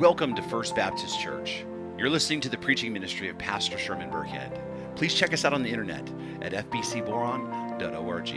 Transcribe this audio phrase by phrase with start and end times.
[0.00, 1.62] Welcome to First Baptist Church.
[1.98, 4.58] You're listening to the preaching ministry of Pastor Sherman Burkhead.
[4.96, 6.08] Please check us out on the internet
[6.40, 8.34] at fbcboron.org.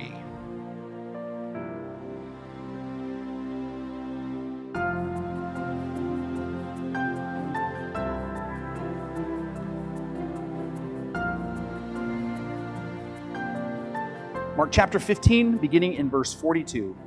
[14.57, 16.97] Mark chapter 15, beginning in verse 42.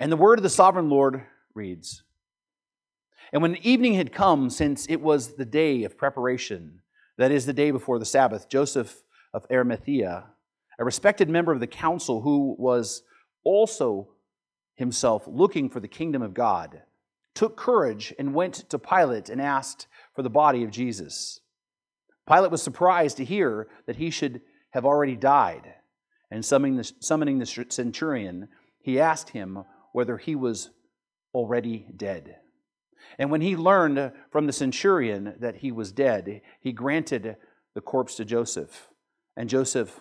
[0.00, 1.20] And the word of the sovereign Lord
[1.52, 2.04] reads
[3.32, 6.80] And when evening had come, since it was the day of preparation,
[7.16, 10.26] that is, the day before the Sabbath, Joseph of Arimathea,
[10.78, 13.02] a respected member of the council who was
[13.44, 14.08] also
[14.74, 16.82] himself looking for the kingdom of God,
[17.34, 21.40] took courage and went to Pilate and asked for the body of Jesus.
[22.26, 25.74] Pilate was surprised to hear that he should have already died.
[26.30, 28.48] And summoning the, summoning the centurion,
[28.80, 30.70] he asked him whether he was
[31.34, 32.36] already dead.
[33.18, 37.36] And when he learned from the centurion that he was dead, he granted
[37.74, 38.88] the corpse to Joseph.
[39.36, 40.00] And Joseph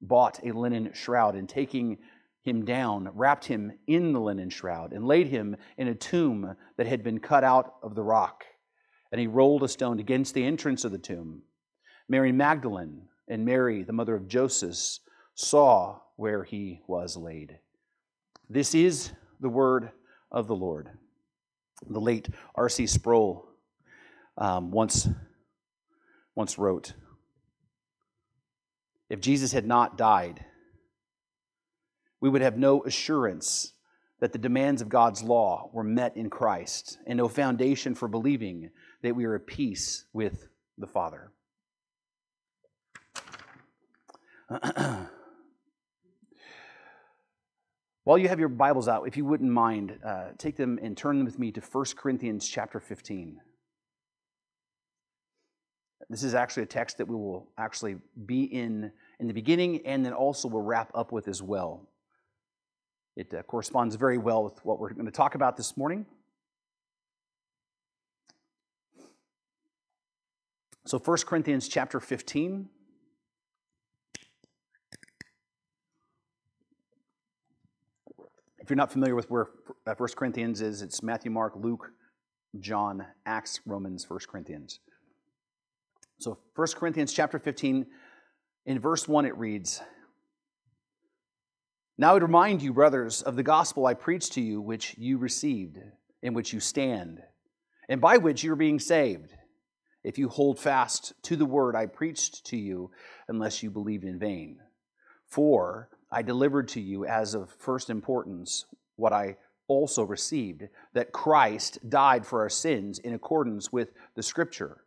[0.00, 1.98] bought a linen shroud and taking
[2.42, 6.86] him down, wrapped him in the linen shroud, and laid him in a tomb that
[6.86, 8.44] had been cut out of the rock.
[9.12, 11.42] And he rolled a stone against the entrance of the tomb.
[12.08, 15.00] Mary Magdalene and Mary, the mother of Joseph,
[15.34, 17.58] saw where he was laid.
[18.48, 19.90] This is the word
[20.30, 20.90] of the Lord.
[21.86, 22.86] The late R.C.
[22.86, 23.48] Sproul
[24.36, 25.08] um, once,
[26.34, 26.94] once wrote
[29.08, 30.44] If Jesus had not died,
[32.20, 33.72] we would have no assurance
[34.20, 38.70] that the demands of God's law were met in Christ, and no foundation for believing
[39.02, 41.30] that we are at peace with the Father.
[48.08, 51.18] While you have your Bibles out, if you wouldn't mind, uh, take them and turn
[51.18, 53.38] them with me to 1 Corinthians chapter 15.
[56.08, 60.06] This is actually a text that we will actually be in in the beginning and
[60.06, 61.86] then also we'll wrap up with as well.
[63.14, 66.06] It uh, corresponds very well with what we're going to talk about this morning.
[70.86, 72.70] So 1 Corinthians chapter 15
[78.68, 79.48] If you're not familiar with where
[79.84, 81.90] 1 uh, Corinthians is, it's Matthew, Mark, Luke,
[82.60, 84.80] John, Acts, Romans, 1 Corinthians.
[86.18, 87.86] So 1 Corinthians chapter 15,
[88.66, 89.80] in verse 1 it reads,
[91.96, 95.16] Now I would remind you, brothers, of the gospel I preached to you, which you
[95.16, 95.78] received,
[96.22, 97.22] in which you stand,
[97.88, 99.32] and by which you are being saved,
[100.04, 102.90] if you hold fast to the word I preached to you,
[103.28, 104.58] unless you believed in vain.
[105.26, 108.64] For I delivered to you as of first importance
[108.96, 109.36] what I
[109.68, 114.78] also received that Christ died for our sins in accordance with the Scripture,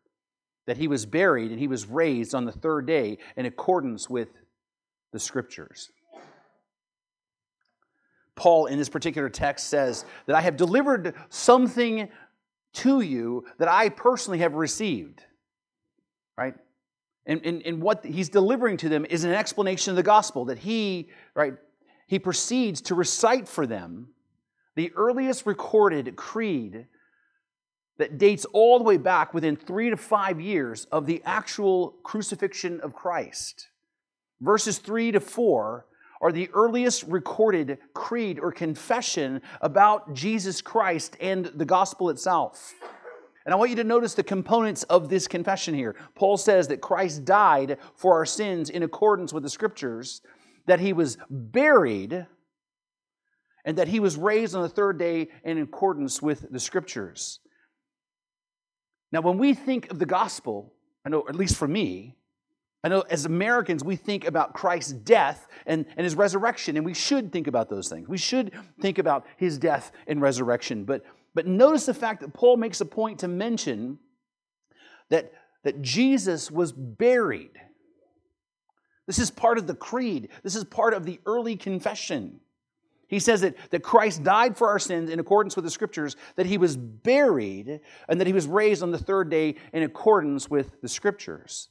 [0.66, 4.30] that he was buried and he was raised on the third day in accordance with
[5.14, 5.92] the Scriptures.
[8.36, 12.10] Paul, in this particular text, says that I have delivered something
[12.74, 15.22] to you that I personally have received.
[16.38, 16.56] Right?
[17.26, 20.60] And, and, and what he's delivering to them is an explanation of the gospel that
[20.60, 21.54] he, right,
[22.08, 24.10] he proceeds to recite for them
[24.76, 26.88] the earliest recorded creed
[27.98, 32.80] that dates all the way back within three to five years of the actual crucifixion
[32.82, 33.68] of Christ.
[34.40, 35.86] Verses three to four
[36.22, 42.74] are the earliest recorded creed or confession about Jesus Christ and the gospel itself.
[43.46, 45.96] And I want you to notice the components of this confession here.
[46.16, 50.22] Paul says that Christ died for our sins in accordance with the scriptures,
[50.68, 52.28] that he was buried,
[53.66, 57.40] and that he was raised on the third day in accordance with the scriptures.
[59.12, 60.74] Now, when we think of the gospel,
[61.06, 62.16] I know, at least for me,
[62.84, 66.96] I know as Americans, we think about Christ's death and, and his resurrection, and we
[66.96, 68.08] should think about those things.
[68.08, 68.52] We should
[68.82, 70.86] think about his death and resurrection.
[70.86, 74.00] But but notice the fact that Paul makes a point to mention
[75.10, 75.32] that,
[75.64, 77.52] that Jesus was buried.
[79.08, 82.40] This is part of the creed, this is part of the early confession.
[83.08, 86.46] He says that, that Christ died for our sins in accordance with the scriptures, that
[86.46, 90.80] he was buried, and that he was raised on the third day in accordance with
[90.82, 91.68] the scriptures.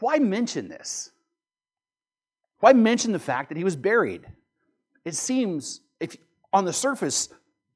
[0.00, 1.12] Why mention this?
[2.58, 4.26] Why mention the fact that he was buried?
[5.04, 6.16] It seems, if
[6.52, 7.28] on the surface,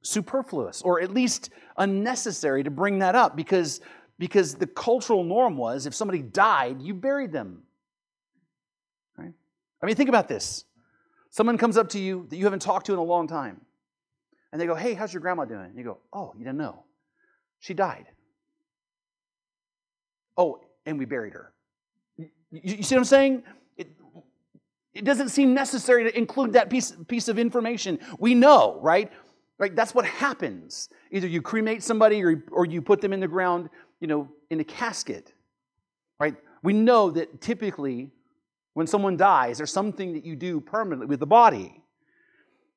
[0.06, 3.80] superfluous or at least unnecessary to bring that up because,
[4.18, 7.62] because the cultural norm was if somebody died, you buried them.
[9.18, 9.32] Right?
[9.82, 10.64] I mean, think about this.
[11.30, 13.60] Someone comes up to you that you haven't talked to in a long time,
[14.52, 15.66] And they go, Hey, how's your grandma doing?
[15.66, 16.84] And you go, Oh, you didn't know.
[17.58, 18.06] She died.
[20.36, 21.52] Oh, and we buried her.
[22.16, 23.42] You, you see what I'm saying?
[23.76, 23.88] It,
[24.94, 27.98] it doesn't seem necessary to include that piece, piece of information.
[28.18, 29.10] We know, right?
[29.58, 29.74] Right?
[29.74, 30.90] That's what happens.
[31.10, 33.70] Either you cremate somebody or, or you put them in the ground,
[34.00, 35.32] you know, in a casket.
[36.20, 36.36] Right?
[36.62, 38.10] We know that typically
[38.74, 41.82] when someone dies, there's something that you do permanently with the body.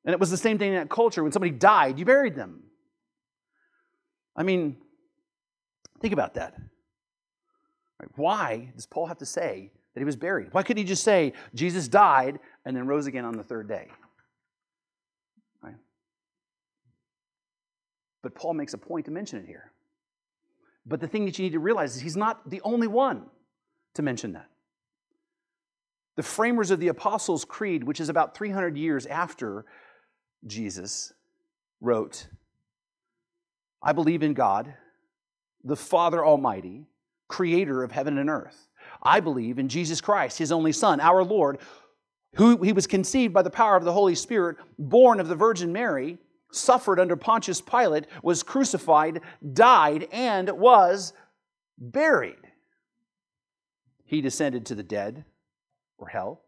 [0.05, 1.23] And it was the same thing in that culture.
[1.23, 2.63] When somebody died, you buried them.
[4.35, 4.77] I mean,
[5.99, 6.55] think about that.
[7.99, 8.09] Right?
[8.15, 10.53] Why does Paul have to say that he was buried?
[10.53, 13.89] Why couldn't he just say Jesus died and then rose again on the third day?
[18.21, 19.71] But Paul makes a point to mention it here.
[20.85, 23.23] But the thing that you need to realize is he's not the only one
[23.93, 24.49] to mention that.
[26.15, 29.65] The framers of the Apostles' Creed, which is about 300 years after
[30.45, 31.13] Jesus,
[31.79, 32.27] wrote,
[33.81, 34.73] I believe in God,
[35.63, 36.87] the Father Almighty,
[37.27, 38.67] creator of heaven and earth.
[39.01, 41.59] I believe in Jesus Christ, his only Son, our Lord,
[42.35, 45.71] who he was conceived by the power of the Holy Spirit, born of the Virgin
[45.71, 46.17] Mary,
[46.51, 49.21] suffered under Pontius Pilate, was crucified,
[49.53, 51.13] died, and was
[51.77, 52.35] buried.
[54.05, 55.25] He descended to the dead,
[55.97, 56.41] or hell,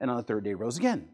[0.00, 1.08] and on the third day rose again.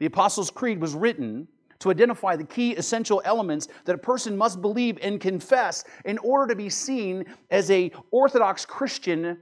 [0.00, 1.48] The Apostles' Creed was written
[1.80, 6.52] to identify the key essential elements that a person must believe and confess in order
[6.52, 9.38] to be seen as a orthodox Christian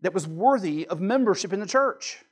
[0.00, 2.24] that was worthy of membership in the church.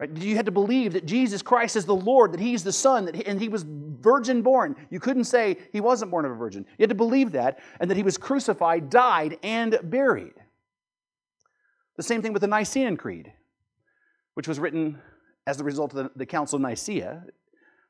[0.00, 0.10] Right?
[0.16, 3.14] You had to believe that Jesus Christ is the Lord, that He's the Son, that
[3.14, 4.74] he, and He was virgin born.
[4.88, 6.64] You couldn't say He wasn't born of a virgin.
[6.78, 10.32] You had to believe that, and that He was crucified, died, and buried.
[11.98, 13.30] The same thing with the Nicene Creed,
[14.32, 14.98] which was written
[15.46, 17.24] as the result of the, the Council of Nicaea,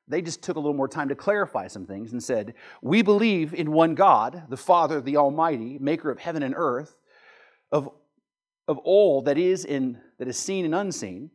[0.09, 3.55] they just took a little more time to clarify some things and said, We believe
[3.55, 6.97] in one God, the Father, the Almighty, maker of heaven and earth,
[7.71, 7.89] of,
[8.67, 11.31] of all that is in that is seen and unseen.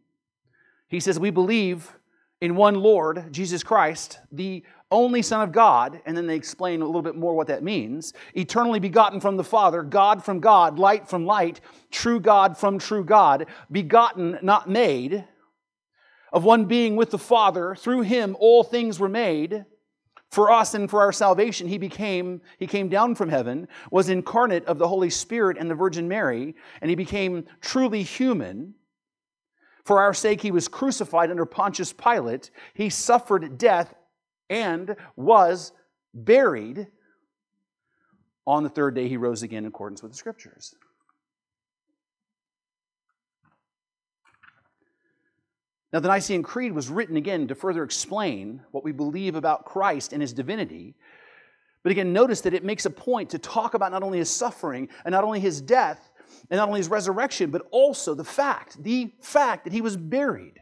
[0.88, 1.98] He says, We believe
[2.42, 6.86] in one Lord, Jesus Christ, the only Son of God, and then they explain a
[6.86, 8.14] little bit more what that means.
[8.34, 11.60] Eternally begotten from the Father, God from God, light from light,
[11.92, 15.26] true God from true God, begotten, not made
[16.32, 17.76] of one being with the Father.
[17.76, 19.66] Through him all things were made.
[20.32, 24.66] For us and for our salvation, he became, he came down from heaven, was incarnate
[24.66, 28.74] of the Holy Spirit and the Virgin Mary, and he became truly human.
[29.86, 32.50] For our sake, he was crucified under Pontius Pilate.
[32.74, 33.94] He suffered death
[34.50, 35.72] and was
[36.14, 36.88] buried.
[38.48, 40.76] On the third day, he rose again in accordance with the scriptures.
[45.94, 50.14] Now, the Nicene Creed was written again to further explain what we believe about Christ
[50.14, 50.96] and his divinity.
[51.84, 54.90] But again, notice that it makes a point to talk about not only his suffering
[55.06, 56.12] and not only his death
[56.50, 60.60] and not only his resurrection, but also the fact, the fact that he was buried.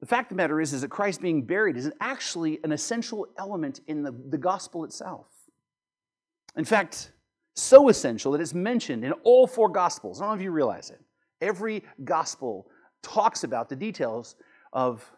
[0.00, 3.26] The fact of the matter is, is that Christ being buried is actually an essential
[3.38, 5.26] element in the, the gospel itself.
[6.56, 7.12] In fact,
[7.54, 10.20] so essential that it's mentioned in all four gospels.
[10.20, 11.00] I don't know if you realize it.
[11.40, 12.66] Every gospel
[13.02, 14.36] talks about the details
[14.72, 15.08] of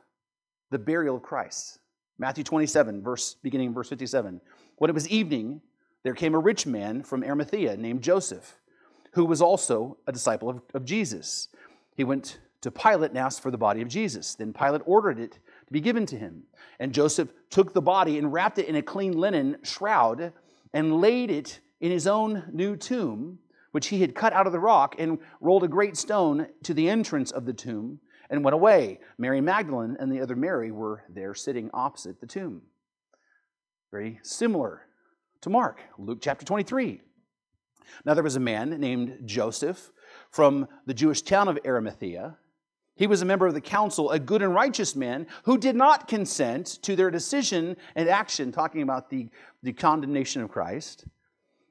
[0.70, 1.78] the burial of Christ.
[2.18, 4.40] Matthew 27, verse beginning in verse 57.
[4.76, 5.60] When it was evening,
[6.04, 8.56] there came a rich man from Arimathea named Joseph,
[9.14, 11.48] who was also a disciple of, of Jesus.
[11.96, 14.36] He went to Pilate and asked for the body of Jesus.
[14.36, 16.44] Then Pilate ordered it to be given to him.
[16.78, 20.32] And Joseph took the body and wrapped it in a clean linen shroud
[20.72, 23.38] and laid it in his own new tomb
[23.74, 26.88] which he had cut out of the rock, and rolled a great stone to the
[26.88, 27.98] entrance of the tomb,
[28.30, 29.00] and went away.
[29.18, 32.62] Mary Magdalene and the other Mary were there sitting opposite the tomb.
[33.90, 34.82] Very similar
[35.44, 37.02] to Mark, Luke chapter 23.
[38.06, 39.92] Now there was a man named Joseph
[40.30, 42.38] from the Jewish town of Arimathea.
[42.96, 46.08] He was a member of the council, a good and righteous man who did not
[46.08, 49.28] consent to their decision and action, talking about the,
[49.62, 51.04] the condemnation of Christ.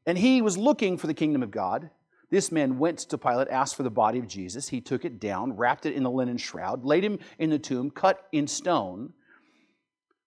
[0.06, 1.90] And he was looking for the kingdom of God.
[2.30, 4.70] This man went to Pilate, asked for the body of Jesus.
[4.70, 7.90] He took it down, wrapped it in the linen shroud, laid him in the tomb,
[7.90, 9.14] cut in stone,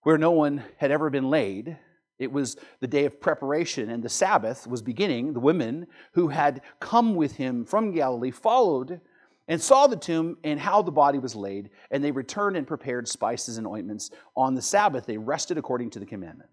[0.03, 1.79] where no one had ever been laid.
[2.19, 5.33] It was the day of preparation, and the Sabbath was beginning.
[5.33, 9.01] The women who had come with him from Galilee followed
[9.49, 13.07] and saw the tomb and how the body was laid, and they returned and prepared
[13.07, 14.11] spices and ointments.
[14.37, 16.51] On the Sabbath, they rested according to the commandment.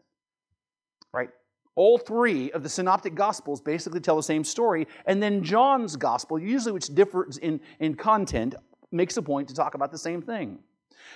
[1.12, 1.30] Right?
[1.76, 4.88] All three of the synoptic gospels basically tell the same story.
[5.06, 8.54] And then John's gospel, usually which differs in, in content,
[8.92, 10.60] makes a point to talk about the same thing.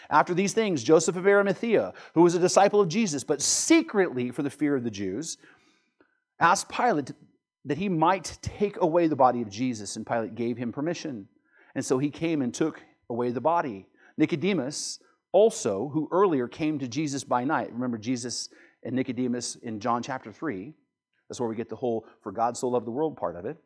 [0.09, 4.43] After these things, Joseph of Arimathea, who was a disciple of Jesus, but secretly for
[4.43, 5.37] the fear of the Jews,
[6.39, 7.11] asked Pilate
[7.65, 11.27] that he might take away the body of Jesus, and Pilate gave him permission.
[11.75, 13.87] And so he came and took away the body.
[14.17, 14.99] Nicodemus,
[15.31, 18.49] also, who earlier came to Jesus by night, remember Jesus
[18.83, 20.73] and Nicodemus in John chapter 3,
[21.27, 23.57] that's where we get the whole for God so loved the world part of it,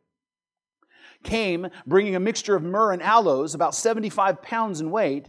[1.24, 5.28] came bringing a mixture of myrrh and aloes, about 75 pounds in weight.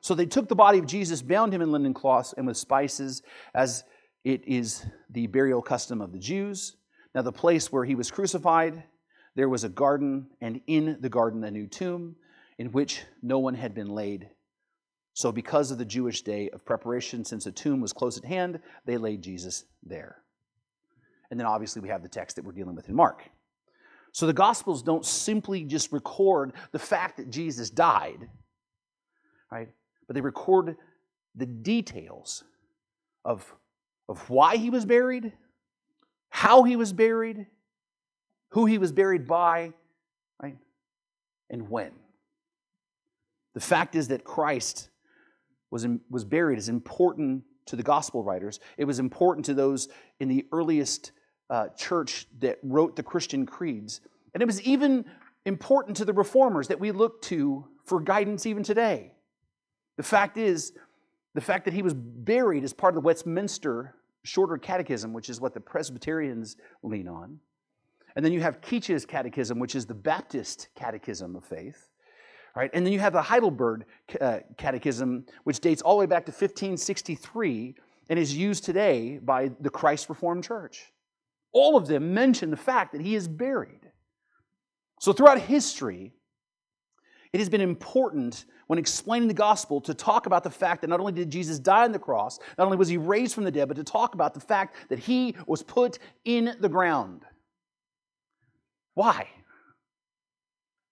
[0.00, 3.22] So they took the body of Jesus, bound him in linen cloths and with spices,
[3.54, 3.84] as
[4.24, 6.76] it is the burial custom of the Jews.
[7.14, 8.84] Now, the place where he was crucified,
[9.34, 12.16] there was a garden, and in the garden a new tomb
[12.58, 14.28] in which no one had been laid.
[15.14, 18.60] So, because of the Jewish day of preparation, since a tomb was close at hand,
[18.86, 20.22] they laid Jesus there.
[21.30, 23.22] And then obviously we have the text that we're dealing with in Mark.
[24.12, 28.28] So the Gospels don't simply just record the fact that Jesus died,
[29.50, 29.68] right?
[30.10, 30.76] But they record
[31.36, 32.42] the details
[33.24, 33.54] of,
[34.08, 35.32] of why he was buried,
[36.30, 37.46] how he was buried,
[38.48, 39.72] who he was buried by,
[40.42, 40.56] right?
[41.48, 41.92] And when.
[43.54, 44.88] The fact is that Christ
[45.70, 48.58] was, in, was buried is important to the gospel writers.
[48.78, 49.88] It was important to those
[50.18, 51.12] in the earliest
[51.50, 54.00] uh, church that wrote the Christian creeds.
[54.34, 55.04] And it was even
[55.46, 59.12] important to the reformers that we look to for guidance even today.
[60.00, 60.72] The fact is,
[61.34, 65.42] the fact that he was buried as part of the Westminster Shorter Catechism, which is
[65.42, 67.38] what the Presbyterians lean on.
[68.16, 71.90] And then you have Keach's Catechism, which is the Baptist Catechism of Faith.
[72.56, 72.70] Right?
[72.72, 73.84] And then you have the Heidelberg
[74.18, 77.74] uh, Catechism, which dates all the way back to 1563
[78.08, 80.94] and is used today by the Christ Reformed Church.
[81.52, 83.90] All of them mention the fact that he is buried.
[84.98, 86.14] So, throughout history,
[87.32, 91.00] it has been important when explaining the gospel to talk about the fact that not
[91.00, 93.68] only did Jesus die on the cross, not only was he raised from the dead,
[93.68, 97.24] but to talk about the fact that he was put in the ground.
[98.94, 99.28] Why?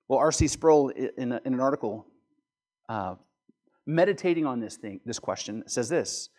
[0.07, 0.47] Well, R.C.
[0.49, 2.07] Sproul, in, a, in an article
[2.89, 3.17] uh,
[3.87, 6.31] meditating on this thing, this question, says this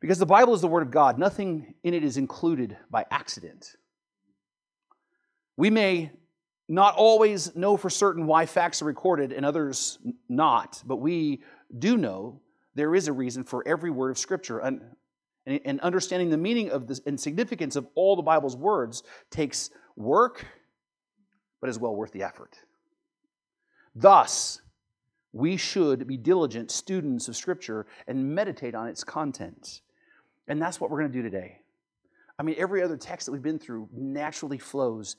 [0.00, 3.76] because the Bible is the Word of God, nothing in it is included by accident.
[5.56, 6.10] We may
[6.72, 9.98] not always know for certain why facts are recorded and others
[10.30, 11.42] not, but we
[11.78, 12.40] do know
[12.74, 14.58] there is a reason for every word of Scripture.
[14.58, 14.80] And,
[15.46, 20.46] and understanding the meaning of this and significance of all the Bible's words takes work,
[21.60, 22.56] but is well worth the effort.
[23.94, 24.62] Thus,
[25.32, 29.82] we should be diligent students of Scripture and meditate on its content.
[30.48, 31.58] And that's what we're going to do today.
[32.38, 35.16] I mean, every other text that we've been through naturally flows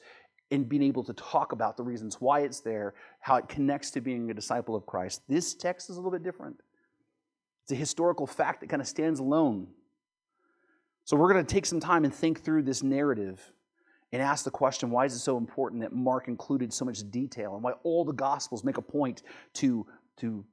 [0.53, 3.99] in being able to talk about the reasons why it's there, how it connects to
[3.99, 5.23] being a disciple of Christ.
[5.27, 6.57] This text is a little bit different.
[7.63, 9.65] It's a historical fact that kind of stands alone.
[11.05, 13.41] So we're going to take some time and think through this narrative
[14.11, 17.55] and ask the question why is it so important that Mark included so much detail
[17.55, 20.45] and why all the Gospels make a point to, to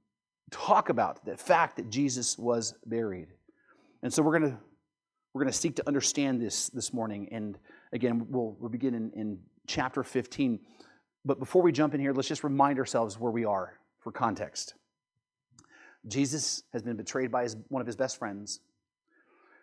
[0.51, 3.29] talk about the fact that Jesus was buried.
[4.03, 4.59] And so we're going to
[5.35, 7.29] we're going to seek to understand this this morning.
[7.31, 7.59] And
[7.93, 9.39] again, we'll, we'll begin in, in
[9.71, 10.61] chapter 15.
[11.25, 14.75] But before we jump in here, let's just remind ourselves where we are for context.
[16.07, 18.61] Jesus has been betrayed by his, one of his best friends.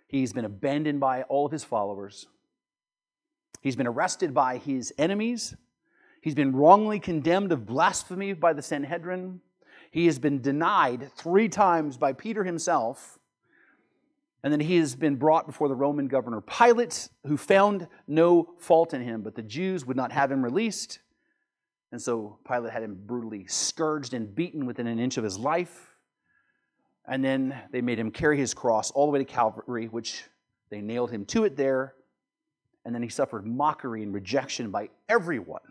[0.08, 2.28] He's been abandoned by all of his followers.
[3.62, 5.56] He's been arrested by his enemies.
[6.22, 9.42] He's been wrongly condemned of blasphemy by the Sanhedrin.
[9.92, 13.17] He has been denied three times by Peter himself.
[14.44, 18.94] And then he has been brought before the Roman governor Pilate, who found no fault
[18.94, 21.00] in him, but the Jews would not have him released.
[21.92, 25.96] And so Pilate had him brutally scourged and beaten within an inch of his life.
[27.08, 30.26] And then they made him carry his cross all the way to Calvary, which
[30.70, 31.96] they nailed him to it there.
[32.86, 35.62] And then he suffered mockery and rejection by everyone.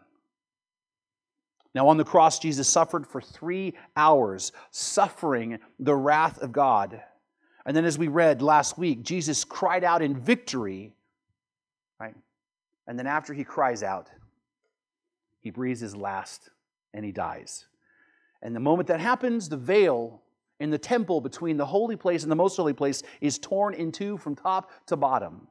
[1.75, 7.03] Now, on the cross, Jesus suffered for three hours, suffering the wrath of God.
[7.67, 10.95] And then, as we read last week, Jesus cried out in victory,
[12.01, 12.15] right?
[12.87, 14.09] And then, after he cries out,
[15.41, 16.51] he breathes his last
[16.95, 17.67] and he dies.
[18.41, 20.23] And the moment that happens, the veil
[20.61, 23.91] in the temple between the holy place and the most holy place is torn in
[23.91, 25.49] two from top to bottom.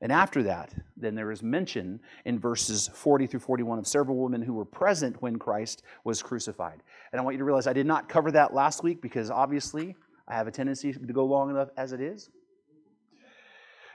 [0.00, 4.42] And after that, then there is mention in verses 40 through 41 of several women
[4.42, 6.82] who were present when Christ was crucified.
[7.12, 9.94] And I want you to realize I did not cover that last week because obviously
[10.28, 12.30] I have a tendency to go long enough as it is.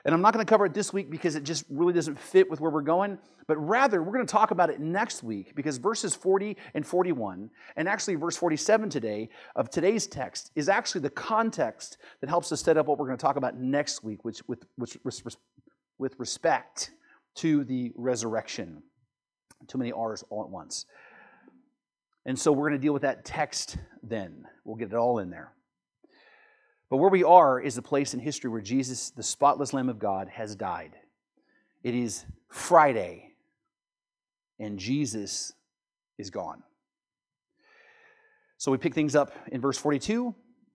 [0.05, 2.49] And I'm not going to cover it this week because it just really doesn't fit
[2.49, 3.17] with where we're going.
[3.45, 7.49] But rather, we're going to talk about it next week because verses 40 and 41,
[7.75, 12.61] and actually verse 47 today of today's text, is actually the context that helps us
[12.61, 14.97] set up what we're going to talk about next week, which with, which,
[15.97, 16.91] with respect
[17.35, 18.83] to the resurrection.
[19.67, 20.85] Too many R's all at once.
[22.25, 24.45] And so we're going to deal with that text then.
[24.63, 25.53] We'll get it all in there.
[26.89, 29.99] But where we are is the place in history where Jesus, the spotless Lamb of
[29.99, 30.93] God, has died.
[31.83, 33.33] It is Friday,
[34.59, 35.53] and Jesus
[36.17, 36.63] is gone.
[38.57, 40.33] So we pick things up in verse 42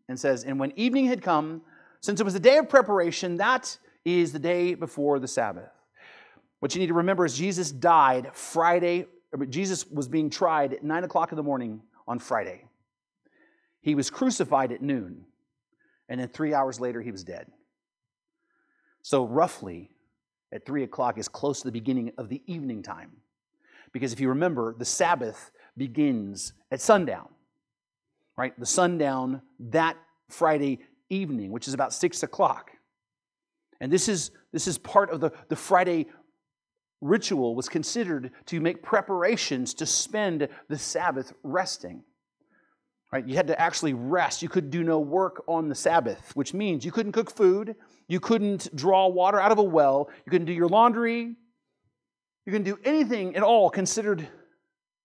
[0.08, 1.62] and says, And when evening had come,
[2.00, 5.70] since it was the day of preparation, that is the day before the Sabbath.
[6.60, 9.06] What you need to remember is Jesus died Friday.
[9.48, 12.64] Jesus was being tried at 9 o'clock in the morning on Friday.
[13.80, 15.24] He was crucified at noon
[16.12, 17.46] and then three hours later, he was dead.
[19.00, 19.88] So, roughly
[20.52, 23.12] at three o'clock is close to the beginning of the evening time.
[23.92, 27.28] Because if you remember, the Sabbath begins at sundown,
[28.36, 28.52] right?
[28.60, 29.96] The sundown that
[30.28, 32.72] Friday evening, which is about six o'clock.
[33.80, 36.08] And this is, this is part of the, the Friday
[37.00, 42.04] ritual, was considered to make preparations to spend the Sabbath resting.
[43.12, 43.26] Right?
[43.26, 44.42] You had to actually rest.
[44.42, 47.76] You could do no work on the Sabbath, which means you couldn't cook food,
[48.08, 51.34] you couldn't draw water out of a well, you couldn't do your laundry,
[52.46, 54.26] you couldn't do anything at all considered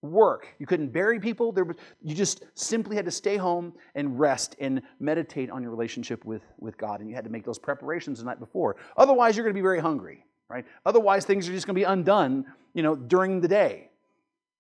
[0.02, 0.48] work.
[0.60, 1.52] You couldn't bury people.
[1.52, 5.72] There was, you just simply had to stay home and rest and meditate on your
[5.72, 7.02] relationship with, with God.
[7.02, 8.78] And you had to make those preparations the night before.
[8.96, 10.66] Otherwise, you're going to be very hungry, right?
[10.86, 13.90] Otherwise, things are just going to be undone, you know, during the day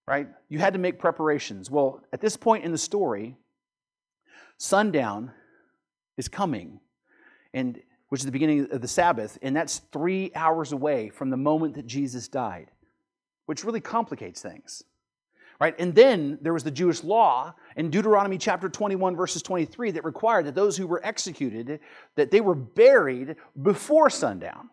[0.07, 0.29] right?
[0.47, 1.69] You had to make preparations.
[1.69, 3.35] Well, at this point in the story,
[4.57, 5.31] sundown
[6.17, 6.79] is coming,
[7.53, 11.37] and which is the beginning of the Sabbath, and that's three hours away from the
[11.37, 12.71] moment that Jesus died,
[13.45, 14.83] which really complicates things.
[15.59, 15.75] Right?
[15.79, 20.45] And then there was the Jewish law in Deuteronomy chapter 21 verses 23 that required
[20.45, 21.79] that those who were executed
[22.15, 24.69] that they were buried before sundown.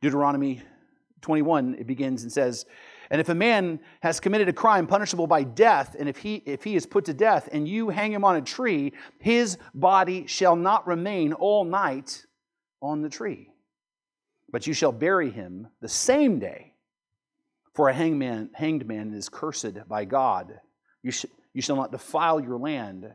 [0.00, 0.62] Deuteronomy
[1.20, 2.64] 21 it begins and says
[3.10, 6.64] and if a man has committed a crime punishable by death, and if he, if
[6.64, 10.56] he is put to death, and you hang him on a tree, his body shall
[10.56, 12.24] not remain all night
[12.82, 13.50] on the tree.
[14.50, 16.72] But you shall bury him the same day.
[17.74, 20.60] For a hangman, hanged man is cursed by God.
[21.02, 23.06] You, sh- you shall not defile your land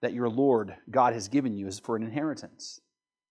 [0.00, 2.80] that your Lord God has given you as for an inheritance.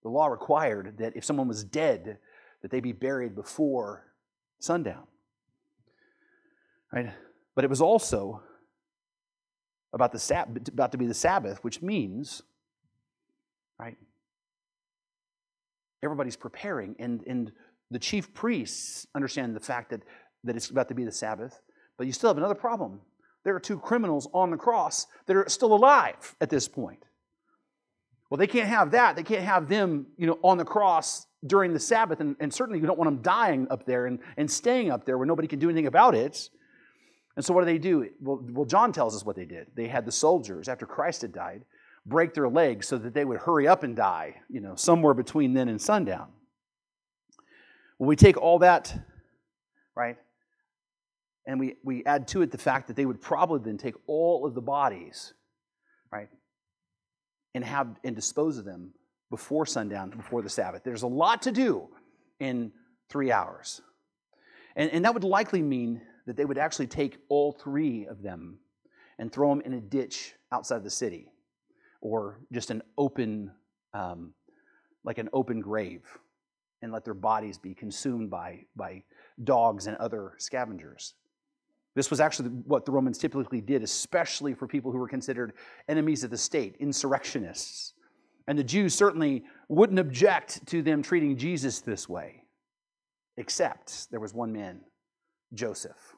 [0.03, 2.19] The law required that if someone was dead,
[2.61, 4.05] that they be buried before
[4.59, 5.07] sundown.
[6.91, 7.13] Right?
[7.55, 8.41] But it was also
[9.93, 12.41] about the Sab- about to be the Sabbath, which means,
[13.79, 13.97] right?
[16.03, 17.51] Everybody's preparing, and, and
[17.89, 20.01] the chief priests understand the fact that,
[20.43, 21.61] that it's about to be the Sabbath.
[21.97, 23.01] But you still have another problem.
[23.43, 27.03] There are two criminals on the cross that are still alive at this point.
[28.29, 29.15] Well, they can't have that.
[29.15, 32.79] They can't have them, you know, on the cross during the Sabbath, and, and certainly
[32.79, 35.59] you don't want them dying up there and, and staying up there where nobody can
[35.59, 36.49] do anything about it.
[37.37, 38.09] And so what do they do?
[38.19, 39.67] Well, well, John tells us what they did.
[39.75, 41.63] They had the soldiers, after Christ had died,
[42.03, 45.53] break their legs so that they would hurry up and die, you know, somewhere between
[45.53, 46.29] then and sundown.
[47.99, 48.91] Well, we take all that,
[49.95, 50.17] right,
[51.45, 54.45] and we, we add to it the fact that they would probably then take all
[54.45, 55.35] of the bodies,
[56.11, 56.29] right,
[57.53, 58.93] and have and dispose of them
[59.29, 60.83] before sundown, before the Sabbath.
[60.83, 61.87] There's a lot to do
[62.39, 62.71] in
[63.09, 63.81] three hours.
[64.75, 68.59] And, and that would likely mean that they would actually take all three of them
[69.17, 71.31] and throw them in a ditch outside the city
[72.01, 73.49] or just an open,
[73.93, 74.33] um,
[75.03, 76.03] like an open grave,
[76.81, 79.01] and let their bodies be consumed by, by
[79.43, 81.15] dogs and other scavengers.
[81.95, 85.53] This was actually what the Romans typically did, especially for people who were considered
[85.89, 87.93] enemies of the state, insurrectionists.
[88.47, 92.43] And the Jews certainly wouldn't object to them treating Jesus this way,
[93.37, 94.81] except there was one man,
[95.53, 96.16] Joseph.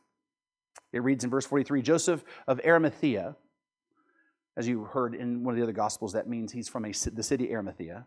[0.91, 3.35] It reads in verse 43 Joseph of Arimathea,
[4.57, 7.23] as you heard in one of the other Gospels, that means he's from a, the
[7.23, 8.05] city Arimathea.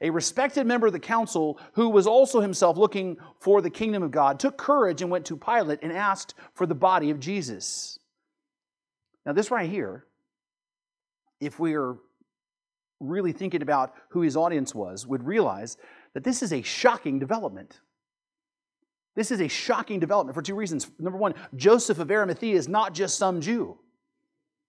[0.00, 4.10] A respected member of the council, who was also himself looking for the kingdom of
[4.10, 7.98] God, took courage and went to Pilate and asked for the body of Jesus.
[9.24, 10.04] Now, this right here,
[11.40, 11.96] if we are
[13.00, 15.76] really thinking about who his audience was, would realize
[16.14, 17.80] that this is a shocking development.
[19.16, 20.88] This is a shocking development for two reasons.
[20.98, 23.78] Number one, Joseph of Arimathea is not just some Jew,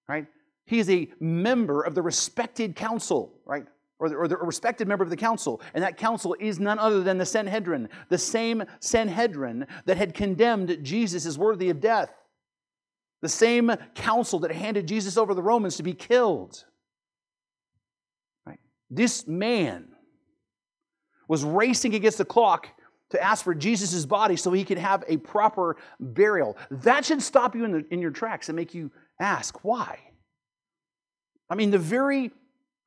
[0.07, 0.25] right?
[0.65, 3.65] He is a member of the respected council, right?
[3.99, 7.01] or the, or the respected member of the council, and that council is none other
[7.01, 12.11] than the Sanhedrin, the same Sanhedrin that had condemned Jesus as worthy of death,
[13.21, 16.63] the same council that handed Jesus over to the Romans to be killed.
[18.45, 18.59] Right?
[18.89, 19.87] This man
[21.27, 22.69] was racing against the clock
[23.09, 26.57] to ask for Jesus' body so he could have a proper burial.
[26.69, 29.99] That should stop you in, the, in your tracks and make you ask, why?
[31.49, 32.31] I mean, the very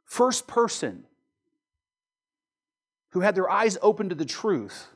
[0.05, 1.05] first person
[3.11, 4.89] who had their eyes open to the truth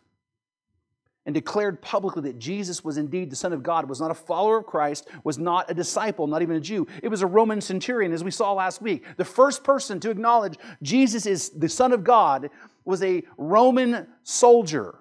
[1.27, 4.59] and declared publicly that Jesus was indeed the Son of God, was not a follower
[4.59, 6.87] of Christ, was not a disciple, not even a Jew.
[7.03, 9.05] It was a Roman centurion, as we saw last week.
[9.17, 12.51] The first person to acknowledge Jesus is the Son of God
[12.85, 14.97] was a Roman soldier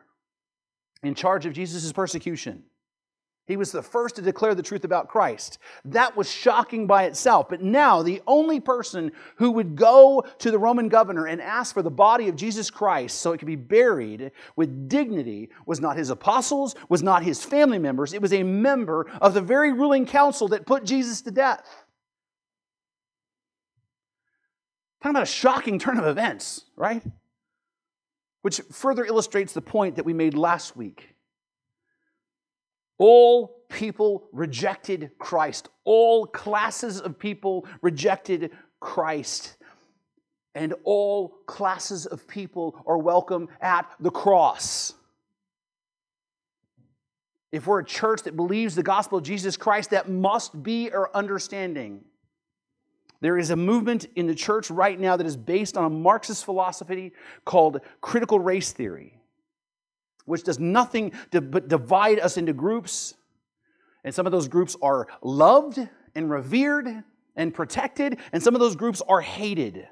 [1.04, 2.63] in charge of Jesus' persecution.
[3.46, 5.58] He was the first to declare the truth about Christ.
[5.84, 7.50] That was shocking by itself.
[7.50, 11.82] But now, the only person who would go to the Roman governor and ask for
[11.82, 16.10] the body of Jesus Christ so it could be buried with dignity was not his
[16.10, 18.13] apostles, was not his family members.
[18.13, 21.84] It was a member of the very ruling council that put Jesus to death.
[25.02, 27.04] Talking about a shocking turn of events, right?
[28.43, 31.13] Which further illustrates the point that we made last week
[32.97, 35.69] all people rejected Christ.
[35.84, 39.58] All classes of people rejected Christ.
[40.56, 44.93] And all classes of people are welcome at the cross.
[47.51, 51.10] If we're a church that believes the gospel of Jesus Christ, that must be our
[51.13, 52.06] understanding.
[53.24, 56.46] There is a movement in the church right now that is based on a Marxist
[56.46, 57.14] philosophy
[57.46, 59.24] called critical race theory
[60.26, 63.16] which does nothing to, but divide us into groups.
[64.04, 65.80] And some of those groups are loved
[66.16, 67.04] and revered
[67.36, 69.88] and protected, and some of those groups are hated.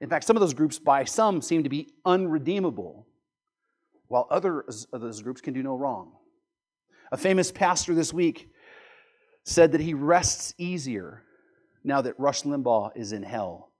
[0.00, 3.06] In fact, some of those groups, by some, seem to be unredeemable,
[4.08, 6.12] while others of those groups can do no wrong.
[7.12, 8.50] A famous pastor this week
[9.44, 11.22] said that he rests easier
[11.84, 13.70] now that Rush Limbaugh is in hell.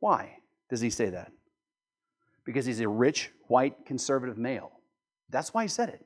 [0.00, 0.38] Why
[0.70, 1.32] does he say that?
[2.48, 4.72] because he's a rich, white, conservative male.
[5.28, 6.02] That's why he said it.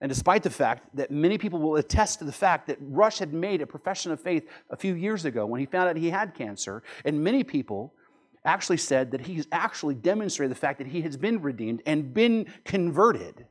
[0.00, 3.32] And despite the fact that many people will attest to the fact that Rush had
[3.32, 6.34] made a profession of faith a few years ago when he found out he had
[6.34, 7.94] cancer, and many people
[8.44, 12.52] actually said that he's actually demonstrated the fact that he has been redeemed and been
[12.64, 13.46] converted.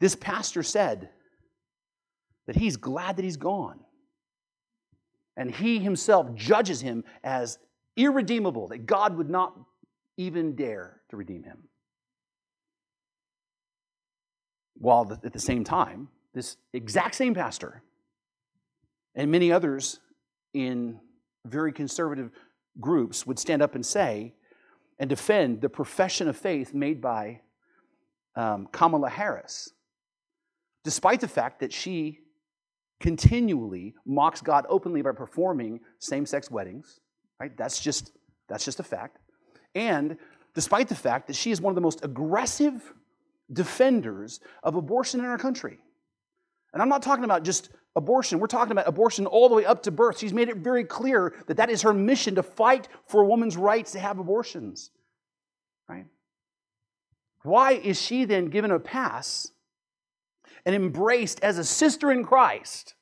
[0.00, 1.10] This pastor said
[2.46, 3.80] that he's glad that he's gone.
[5.36, 7.58] And he himself judges him as
[7.96, 9.54] irredeemable, that God would not
[10.16, 11.58] even dare to redeem him.
[14.74, 17.82] While at the same time, this exact same pastor
[19.14, 20.00] and many others
[20.54, 20.98] in
[21.46, 22.30] very conservative
[22.80, 24.34] groups would stand up and say
[24.98, 27.40] and defend the profession of faith made by
[28.36, 29.70] um, Kamala Harris,
[30.84, 32.20] despite the fact that she
[33.02, 37.00] continually mocks God openly by performing same sex weddings
[37.42, 37.56] Right?
[37.56, 38.12] That's just
[38.48, 39.18] that's just a fact.
[39.74, 40.16] And
[40.54, 42.94] despite the fact that she is one of the most aggressive
[43.52, 45.80] defenders of abortion in our country.
[46.72, 49.82] And I'm not talking about just abortion, we're talking about abortion all the way up
[49.82, 50.20] to birth.
[50.20, 53.56] She's made it very clear that that is her mission to fight for a woman's
[53.56, 54.90] rights to have abortions.
[55.88, 56.06] Right?
[57.42, 59.50] Why is she then given a pass
[60.64, 62.94] and embraced as a sister in Christ?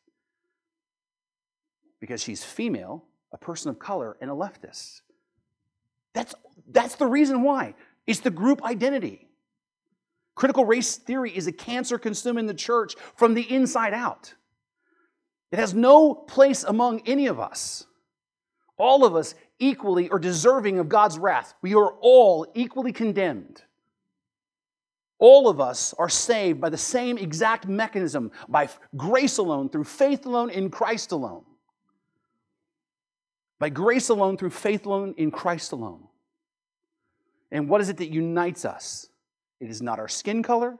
[2.01, 5.03] Because she's female a person of color, and a leftist.
[6.15, 6.35] That's,
[6.71, 7.75] that's the reason why.
[8.07, 9.29] It's the group identity.
[10.35, 14.35] Critical race theory is a cancer consuming the church from the inside out.
[15.53, 17.87] It has no place among any of us.
[18.77, 21.55] All of us equally are deserving of God's wrath.
[21.61, 23.63] We are all equally condemned.
[25.21, 30.25] All of us are saved by the same exact mechanism, by grace alone, through faith
[30.25, 31.45] alone, in Christ alone.
[33.59, 36.05] By grace alone, through faith alone, in Christ alone.
[37.53, 39.09] And what is it that unites us?
[39.61, 40.79] It is not our skin color.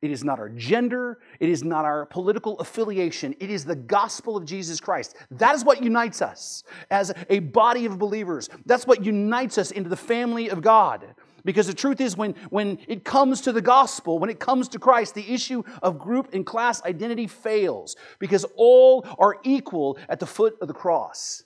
[0.00, 1.18] It is not our gender.
[1.40, 3.34] It is not our political affiliation.
[3.40, 5.16] It is the gospel of Jesus Christ.
[5.30, 8.48] That is what unites us as a body of believers.
[8.66, 11.14] That's what unites us into the family of God.
[11.48, 14.78] Because the truth is, when, when it comes to the gospel, when it comes to
[14.78, 20.26] Christ, the issue of group and class identity fails because all are equal at the
[20.26, 21.44] foot of the cross.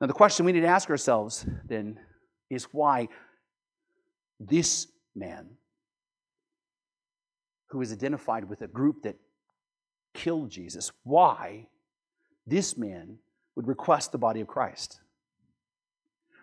[0.00, 1.98] Now, the question we need to ask ourselves then
[2.50, 3.08] is why
[4.38, 4.86] this
[5.16, 5.48] man,
[7.70, 9.16] who is identified with a group that
[10.14, 11.66] killed Jesus, why
[12.46, 13.18] this man
[13.56, 14.99] would request the body of Christ.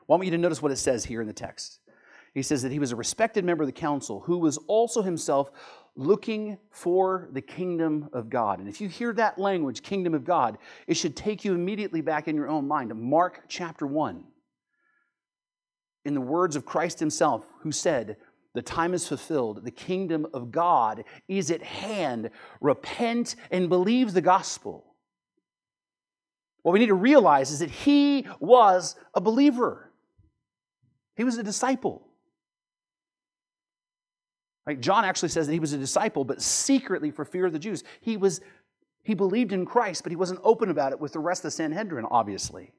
[0.09, 1.79] I want you to notice what it says here in the text.
[2.33, 5.51] He says that he was a respected member of the council who was also himself
[5.95, 8.59] looking for the kingdom of God.
[8.59, 12.27] And if you hear that language, kingdom of God, it should take you immediately back
[12.27, 14.23] in your own mind to Mark chapter 1.
[16.05, 18.17] In the words of Christ himself, who said,
[18.53, 22.29] The time is fulfilled, the kingdom of God is at hand.
[22.61, 24.85] Repent and believe the gospel.
[26.61, 29.86] What we need to realize is that he was a believer,
[31.17, 32.07] he was a disciple.
[34.65, 34.79] Right?
[34.79, 37.83] John actually says that he was a disciple, but secretly for fear of the Jews.
[38.01, 38.39] He was
[39.03, 41.51] he believed in Christ, but he wasn't open about it with the rest of the
[41.51, 42.73] Sanhedrin, obviously.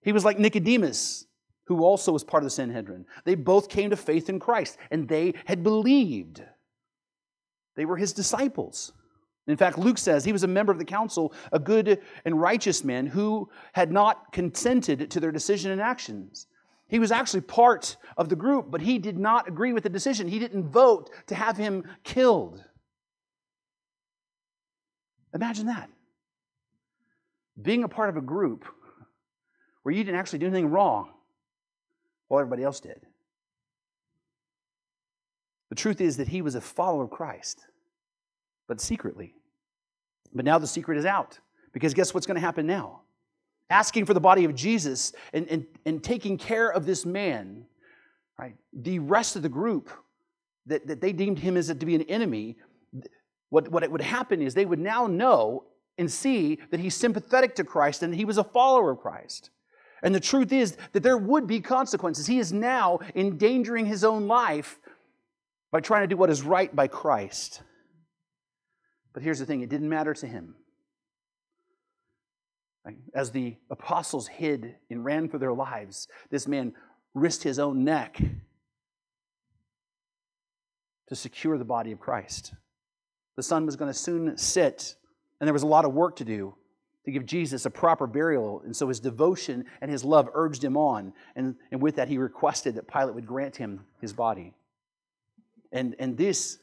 [0.00, 1.26] He was like Nicodemus,
[1.64, 3.04] who also was part of the Sanhedrin.
[3.24, 6.40] They both came to faith in Christ, and they had believed.
[7.74, 8.92] They were his disciples.
[9.48, 12.84] In fact, Luke says he was a member of the council, a good and righteous
[12.84, 16.46] man who had not consented to their decision and actions.
[16.88, 20.28] He was actually part of the group, but he did not agree with the decision.
[20.28, 22.62] He didn't vote to have him killed.
[25.34, 25.90] Imagine that.
[27.60, 28.66] Being a part of a group
[29.82, 31.10] where you didn't actually do anything wrong
[32.28, 33.00] while everybody else did.
[35.70, 37.66] The truth is that he was a follower of Christ,
[38.68, 39.34] but secretly.
[40.32, 41.38] But now the secret is out
[41.72, 43.03] because guess what's going to happen now?
[43.74, 47.66] Asking for the body of Jesus and, and, and taking care of this man,
[48.38, 48.54] right?
[48.72, 49.90] The rest of the group
[50.66, 52.56] that, that they deemed him as to be an enemy,
[53.50, 55.64] what, what would happen is they would now know
[55.98, 59.50] and see that he's sympathetic to Christ and he was a follower of Christ.
[60.04, 62.28] And the truth is that there would be consequences.
[62.28, 64.78] He is now endangering his own life
[65.72, 67.60] by trying to do what is right by Christ.
[69.12, 70.54] But here's the thing it didn't matter to him.
[73.14, 76.74] As the apostles hid and ran for their lives, this man
[77.14, 78.20] risked his own neck
[81.08, 82.54] to secure the body of Christ.
[83.36, 84.96] The sun was going to soon sit,
[85.40, 86.54] and there was a lot of work to do
[87.04, 88.62] to give Jesus a proper burial.
[88.64, 91.12] And so his devotion and his love urged him on.
[91.36, 94.54] And, and with that, he requested that Pilate would grant him his body.
[95.70, 96.58] And, and this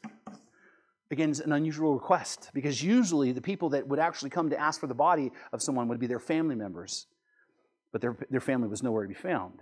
[1.12, 4.80] again, is an unusual request because usually the people that would actually come to ask
[4.80, 7.06] for the body of someone would be their family members,
[7.92, 9.60] but their, their family was nowhere to be found.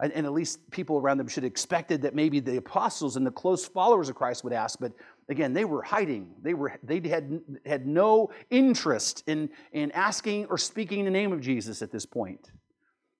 [0.00, 3.26] And, and at least people around them should have expected that maybe the apostles and
[3.26, 4.92] the close followers of Christ would ask, but
[5.28, 6.30] again, they were hiding.
[6.42, 11.32] They, were, they had, had no interest in, in asking or speaking in the name
[11.32, 12.50] of Jesus at this point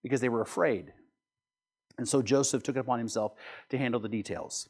[0.02, 0.92] because they were afraid.
[1.98, 3.32] And so Joseph took it upon himself
[3.68, 4.68] to handle the details.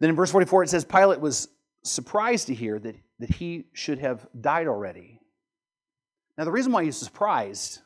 [0.00, 1.48] Then in verse 44, it says Pilate was
[1.82, 5.20] surprised to hear that, that he should have died already.
[6.36, 7.80] Now, the reason why he's surprised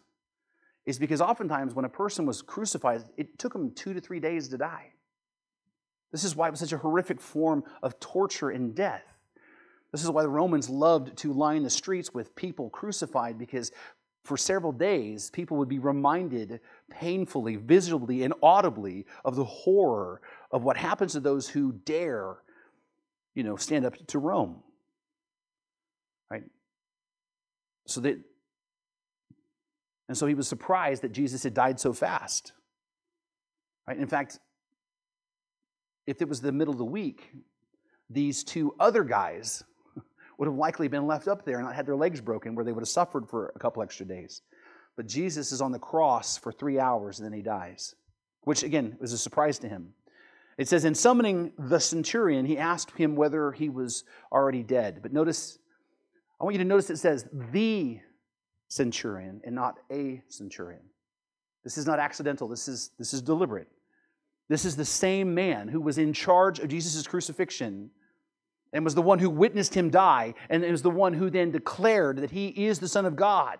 [0.85, 4.49] is because oftentimes when a person was crucified, it took them two to three days
[4.49, 4.93] to die.
[6.11, 9.05] This is why it was such a horrific form of torture and death.
[9.93, 13.73] This is why the Romans loved to line the streets with people crucified because
[14.25, 20.21] for several days people would be reminded painfully, visibly, and audibly of the horror
[20.53, 22.37] of what happens to those who dare,
[23.35, 24.63] you know, stand up to Rome.
[26.31, 26.45] Right?
[27.87, 28.19] So that
[30.09, 32.53] and so he was surprised that Jesus had died so fast.
[33.89, 33.97] Right?
[33.97, 34.39] In fact,
[36.07, 37.33] if it was the middle of the week,
[38.11, 39.65] these two other guys
[40.39, 42.73] would have likely been left up there and not had their legs broken, where they
[42.73, 44.43] would have suffered for a couple extra days.
[44.97, 47.95] But Jesus is on the cross for three hours and then he dies,
[48.43, 49.95] which again was a surprise to him.
[50.59, 55.01] It says, In summoning the centurion, he asked him whether he was already dead.
[55.03, 55.59] But notice,
[56.41, 58.01] I want you to notice it says the
[58.69, 60.83] centurion and not a centurion.
[61.65, 63.69] This is not accidental, this is, this is deliberate.
[64.49, 67.91] This is the same man who was in charge of Jesus' crucifixion
[68.73, 72.17] and was the one who witnessed him die, and is the one who then declared
[72.19, 73.59] that he is the Son of God.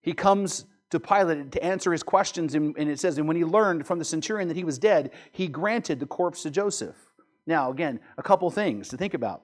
[0.00, 2.54] He comes to Pilate to answer his questions.
[2.54, 5.48] And, it says, and when he learned from the centurion that he was dead, he
[5.48, 6.96] granted the corpse to Joseph.
[7.46, 9.42] Now, again, a couple things to think about.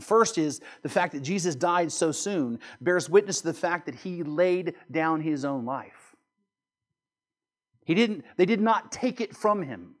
[0.00, 3.94] First is the fact that Jesus died so soon bears witness to the fact that
[3.94, 6.16] he laid down his own life.
[7.84, 9.96] He didn't, they did not take it from him.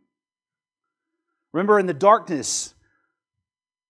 [1.52, 2.74] Remember, in the darkness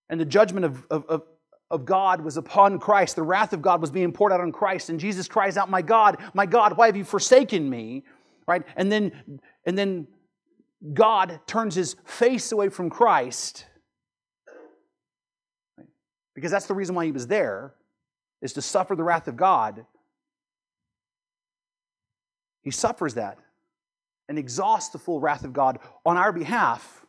[0.08, 1.22] and the judgment of, of, of,
[1.70, 3.16] of God was upon Christ.
[3.16, 4.90] The wrath of God was being poured out on Christ.
[4.90, 8.04] And Jesus cries out, My God, my God, why have you forsaken me?
[8.46, 8.64] Right?
[8.76, 10.08] And then, and then
[10.92, 13.66] God turns his face away from Christ.
[16.34, 17.74] because that's the reason why he was there,
[18.40, 19.84] is to suffer the wrath of God.
[22.62, 23.38] He suffers that
[24.28, 27.04] and exhausts the full wrath of God on our behalf,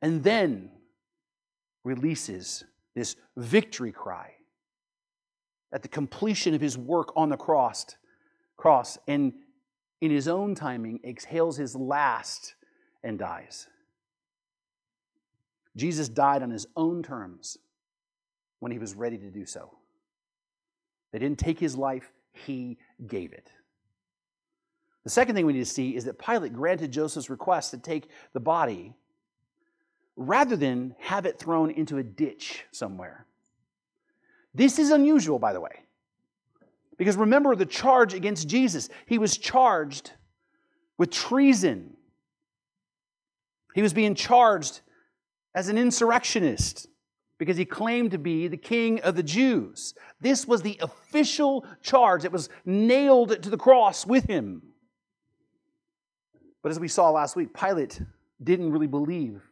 [0.00, 0.70] and then
[1.82, 2.62] releases
[2.94, 4.32] this victory cry
[5.72, 7.86] at the completion of his work on the cross,
[8.56, 9.32] cross and
[10.00, 12.54] in his own timing exhales his last
[13.02, 13.68] and dies.
[15.76, 17.56] Jesus died on his own terms
[18.60, 19.70] when he was ready to do so.
[21.12, 23.50] They didn't take his life, he gave it.
[25.04, 28.08] The second thing we need to see is that Pilate granted Joseph's request to take
[28.32, 28.94] the body
[30.16, 33.26] rather than have it thrown into a ditch somewhere.
[34.54, 35.84] This is unusual, by the way,
[36.98, 38.88] because remember the charge against Jesus.
[39.06, 40.12] He was charged
[40.98, 41.96] with treason,
[43.74, 44.82] he was being charged
[45.54, 46.88] as an insurrectionist
[47.38, 49.94] because he claimed to be the king of the Jews.
[50.20, 54.62] This was the official charge that was nailed to the cross with him.
[56.62, 58.00] But as we saw last week, Pilate
[58.42, 59.42] didn't really believe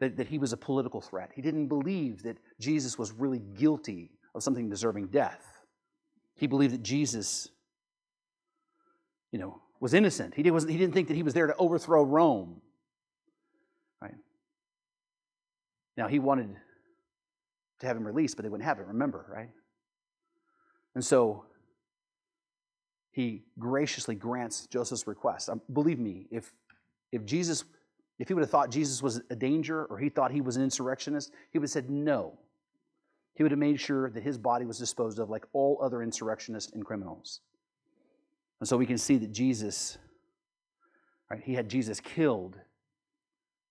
[0.00, 1.30] that, that he was a political threat.
[1.34, 5.44] He didn't believe that Jesus was really guilty of something deserving death.
[6.34, 7.48] He believed that Jesus,
[9.30, 10.34] you know, was innocent.
[10.34, 12.60] He, did, he didn't think that he was there to overthrow Rome.
[14.00, 14.14] Right?
[15.96, 16.56] Now, he wanted
[17.80, 19.50] to have him released, but they wouldn't have it, remember, right?
[20.94, 21.44] And so
[23.12, 25.50] he graciously grants Joseph's request.
[25.50, 26.52] Um, believe me, if,
[27.12, 27.64] if Jesus
[28.20, 30.62] if he would have thought Jesus was a danger or he thought he was an
[30.62, 32.38] insurrectionist, he would have said no.
[33.34, 36.72] He would have made sure that his body was disposed of like all other insurrectionists
[36.72, 37.40] and criminals.
[38.60, 39.96] And so we can see that Jesus,
[41.30, 42.58] right, he had Jesus killed,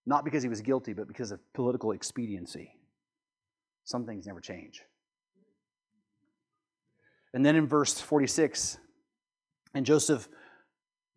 [0.07, 2.75] not because he was guilty, but because of political expediency.
[3.83, 4.81] Some things never change.
[7.35, 8.79] And then in verse 46,
[9.75, 10.27] and Joseph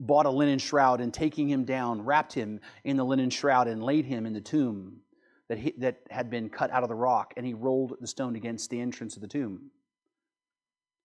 [0.03, 3.83] bought a linen shroud and taking him down, wrapped him in the linen shroud and
[3.83, 5.01] laid him in the tomb
[5.49, 8.37] that, he, that had been cut out of the rock, and he rolled the stone
[8.37, 9.71] against the entrance of the tomb.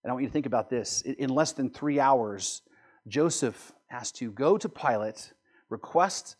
[0.04, 1.02] And I want you to think about this.
[1.02, 2.64] In less than three hours,
[3.08, 5.34] Joseph has to go to Pilate,
[5.70, 6.36] request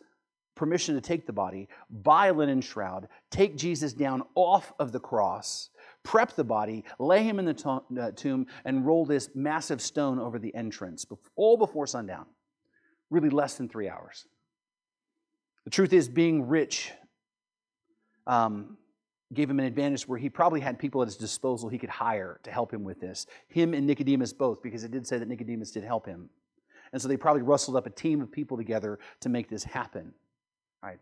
[0.54, 4.98] permission to take the body, buy a linen shroud, take Jesus down off of the
[4.98, 5.70] cross,
[6.02, 10.38] prep the body, lay him in the uh, tomb, and roll this massive stone over
[10.38, 12.26] the entrance, all before sundown
[13.10, 14.26] really less than three hours.
[15.64, 16.92] The truth is, being rich
[18.26, 18.76] um,
[19.34, 22.40] gave him an advantage where he probably had people at his disposal he could hire
[22.44, 23.26] to help him with this.
[23.48, 26.30] Him and Nicodemus both, because it did say that Nicodemus did help him.
[26.92, 30.14] And so they probably rustled up a team of people together to make this happen.
[30.82, 30.98] Right?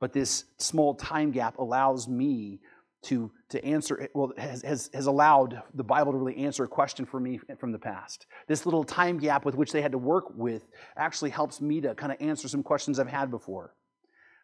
[0.00, 2.60] But this small time gap allows me
[3.02, 7.06] to, to answer, well, has, has, has allowed the Bible to really answer a question
[7.06, 8.26] for me from the past.
[8.48, 11.94] This little time gap with which they had to work with actually helps me to
[11.94, 13.74] kind of answer some questions I've had before.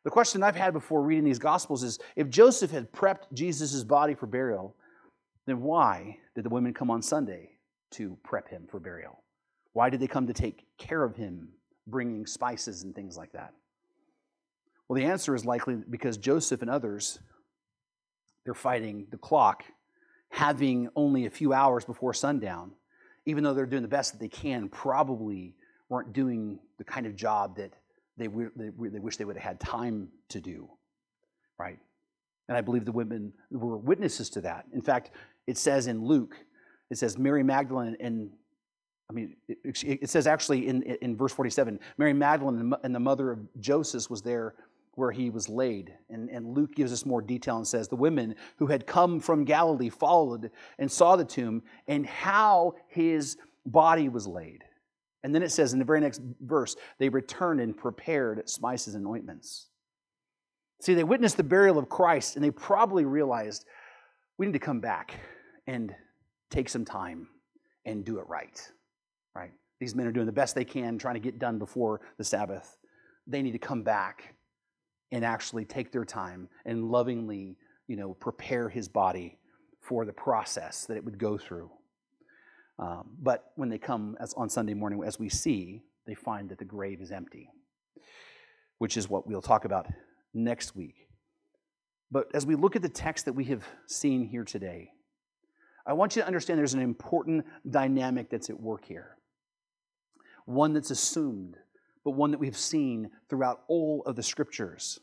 [0.04, 4.14] The question I've had before reading these Gospels is if Joseph had prepped Jesus' body
[4.14, 4.76] for burial,
[5.46, 7.50] then why did the women come on Sunday
[7.92, 9.22] to prep him for burial?
[9.72, 11.48] Why did they come to take care of him,
[11.86, 13.52] bringing spices and things like that?
[14.86, 17.18] Well, the answer is likely because Joseph and others
[18.44, 19.64] they're fighting the clock,
[20.30, 22.72] having only a few hours before sundown,
[23.26, 25.54] even though they're doing the best that they can, probably
[25.88, 27.72] weren't doing the kind of job that
[28.16, 30.68] they, they, they wish they would have had time to do,
[31.58, 31.78] right?
[32.48, 34.66] And I believe the women were witnesses to that.
[34.72, 35.10] In fact,
[35.46, 36.36] it says in Luke,
[36.90, 38.30] it says Mary Magdalene and
[39.10, 43.30] I mean, it, it says actually in, in verse 47, Mary Magdalene and the mother
[43.30, 44.54] of Joseph was there
[44.96, 45.92] where he was laid.
[46.08, 49.44] And, and Luke gives us more detail and says, The women who had come from
[49.44, 54.64] Galilee followed and saw the tomb and how his body was laid.
[55.22, 59.06] And then it says in the very next verse, they returned and prepared spices and
[59.06, 59.68] ointments.
[60.80, 63.64] See, they witnessed the burial of Christ and they probably realized
[64.36, 65.14] we need to come back
[65.66, 65.94] and
[66.50, 67.28] take some time
[67.86, 68.60] and do it right.
[69.34, 69.52] Right?
[69.80, 72.76] These men are doing the best they can, trying to get done before the Sabbath.
[73.26, 74.34] They need to come back
[75.14, 77.56] and actually take their time and lovingly,
[77.86, 79.38] you know, prepare his body
[79.80, 81.70] for the process that it would go through.
[82.80, 86.58] Um, but when they come as on Sunday morning, as we see, they find that
[86.58, 87.48] the grave is empty,
[88.78, 89.86] which is what we'll talk about
[90.34, 91.06] next week.
[92.10, 94.90] But as we look at the text that we have seen here today,
[95.86, 99.16] I want you to understand there's an important dynamic that's at work here.
[100.44, 101.56] One that's assumed
[102.04, 105.00] but one that we've seen throughout all of the scriptures.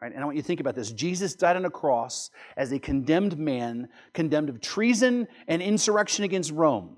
[0.00, 0.12] Right?
[0.12, 0.92] And I want you to think about this.
[0.92, 6.52] Jesus died on a cross as a condemned man, condemned of treason and insurrection against
[6.52, 6.96] Rome.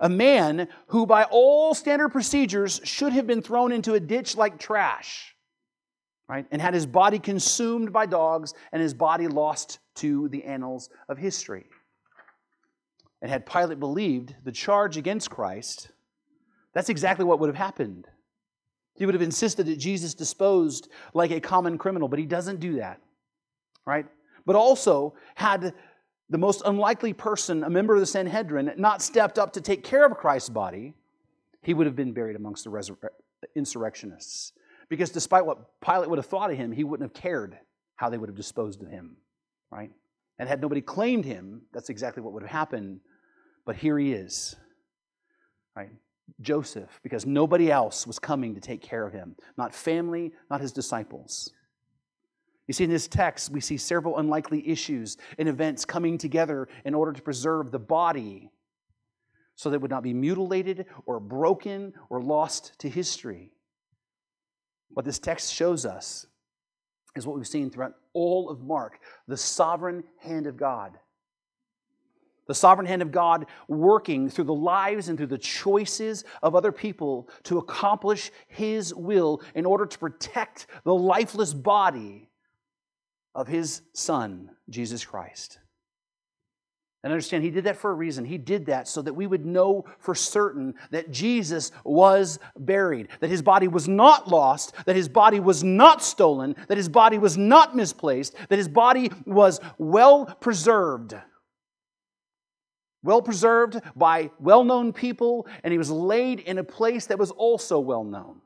[0.00, 4.58] A man who, by all standard procedures, should have been thrown into a ditch like
[4.58, 5.34] trash,
[6.28, 6.46] right?
[6.50, 11.18] And had his body consumed by dogs and his body lost to the annals of
[11.18, 11.66] history.
[13.20, 15.90] And had Pilate believed the charge against Christ,
[16.72, 18.06] that's exactly what would have happened.
[18.94, 22.76] He would have insisted that Jesus disposed like a common criminal, but he doesn't do
[22.76, 23.00] that,
[23.84, 24.06] right?
[24.46, 25.74] But also, had
[26.30, 30.06] the most unlikely person, a member of the Sanhedrin, not stepped up to take care
[30.06, 30.94] of Christ's body,
[31.62, 32.96] he would have been buried amongst the resur-
[33.54, 34.52] insurrectionists.
[34.88, 37.58] Because despite what Pilate would have thought of him, he wouldn't have cared
[37.96, 39.16] how they would have disposed of him,
[39.70, 39.90] right?
[40.38, 43.00] And had nobody claimed him, that's exactly what would have happened.
[43.64, 44.56] But here he is,
[45.74, 45.90] right?
[46.40, 50.72] Joseph because nobody else was coming to take care of him, not family, not his
[50.72, 51.52] disciples.
[52.66, 56.94] You see, in this text, we see several unlikely issues and events coming together in
[56.94, 58.50] order to preserve the body
[59.54, 63.52] so that it would not be mutilated or broken or lost to history.
[64.88, 66.26] What this text shows us
[67.14, 68.98] is what we've seen throughout all of Mark
[69.28, 70.98] the sovereign hand of God
[72.46, 76.72] the sovereign hand of God working through the lives and through the choices of other
[76.72, 82.28] people to accomplish His will in order to protect the lifeless body
[83.34, 85.58] of His Son, Jesus Christ.
[87.02, 88.24] And understand, He did that for a reason.
[88.24, 93.28] He did that so that we would know for certain that Jesus was buried, that
[93.28, 97.36] His body was not lost, that His body was not stolen, that His body was
[97.36, 101.14] not misplaced, that His body was well preserved
[103.04, 107.30] well preserved by well known people, and he was laid in a place that was
[107.30, 108.40] also well known.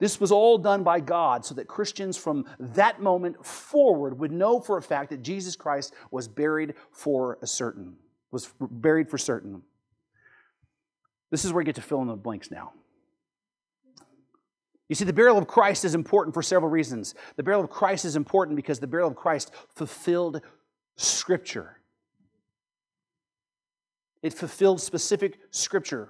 [0.00, 4.60] This was all done by God so that Christians from that moment forward would know
[4.60, 7.94] for a fact that Jesus Christ was buried for a certain,
[8.32, 9.62] was buried for certain.
[11.30, 12.72] This is where you get to fill in the blanks now.
[14.88, 17.14] You see, the burial of Christ is important for several reasons.
[17.36, 20.42] The burial of Christ is important because the burial of Christ fulfilled
[20.96, 21.78] Scripture.
[24.24, 26.08] It fulfilled specific scripture.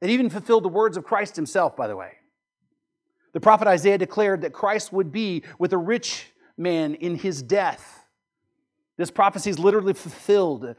[0.00, 2.14] It even fulfilled the words of Christ himself, by the way.
[3.32, 8.04] The prophet Isaiah declared that Christ would be with a rich man in his death.
[8.96, 10.74] This prophecy is literally fulfilled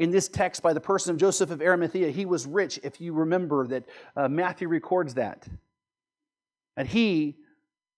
[0.00, 2.10] in this text by the person of Joseph of Arimathea.
[2.10, 3.84] He was rich, if you remember that
[4.16, 5.46] uh, Matthew records that.
[6.76, 7.36] And he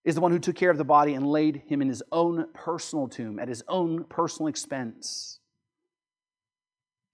[0.05, 2.45] is the one who took care of the body and laid him in his own
[2.53, 5.39] personal tomb at his own personal expense.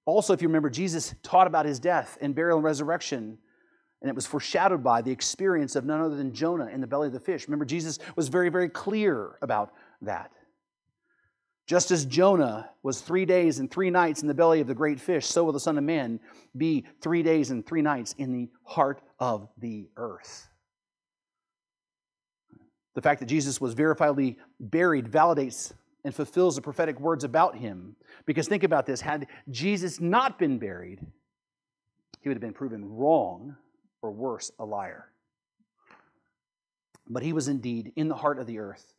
[0.08, 3.36] Also, if you remember, Jesus taught about his death and burial and resurrection,
[4.00, 7.08] and it was foreshadowed by the experience of none other than Jonah in the belly
[7.08, 7.46] of the fish.
[7.46, 10.32] Remember, Jesus was very, very clear about that.
[11.66, 14.98] Just as Jonah was three days and three nights in the belly of the great
[14.98, 16.20] fish, so will the Son of Man
[16.56, 20.48] be three days and three nights in the heart of the earth.
[22.94, 25.74] The fact that Jesus was verifiably buried validates
[26.04, 27.96] and fulfills the prophetic words about him.
[28.26, 31.00] Because think about this had Jesus not been buried,
[32.20, 33.56] he would have been proven wrong,
[34.02, 35.10] or worse, a liar.
[37.08, 38.94] But he was indeed in the heart of the earth.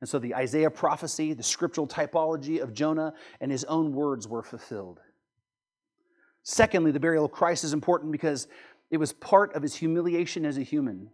[0.00, 4.42] And so the Isaiah prophecy, the scriptural typology of Jonah, and his own words were
[4.42, 5.00] fulfilled.
[6.44, 8.46] Secondly, the burial of Christ is important because
[8.90, 11.10] it was part of his humiliation as a human.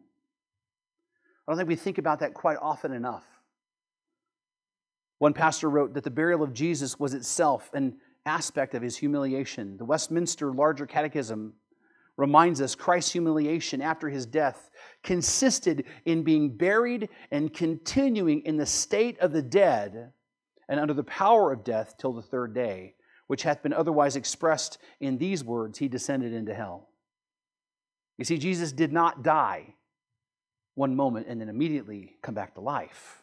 [1.46, 3.24] I don't think we think about that quite often enough.
[5.18, 7.96] One pastor wrote that the burial of Jesus was itself an
[8.26, 9.76] aspect of his humiliation.
[9.76, 11.54] The Westminster Larger Catechism
[12.16, 14.70] reminds us Christ's humiliation after his death
[15.02, 20.12] consisted in being buried and continuing in the state of the dead
[20.68, 22.94] and under the power of death till the third day,
[23.26, 26.88] which hath been otherwise expressed in these words He descended into hell.
[28.16, 29.74] You see, Jesus did not die
[30.76, 33.22] one moment and then immediately come back to life.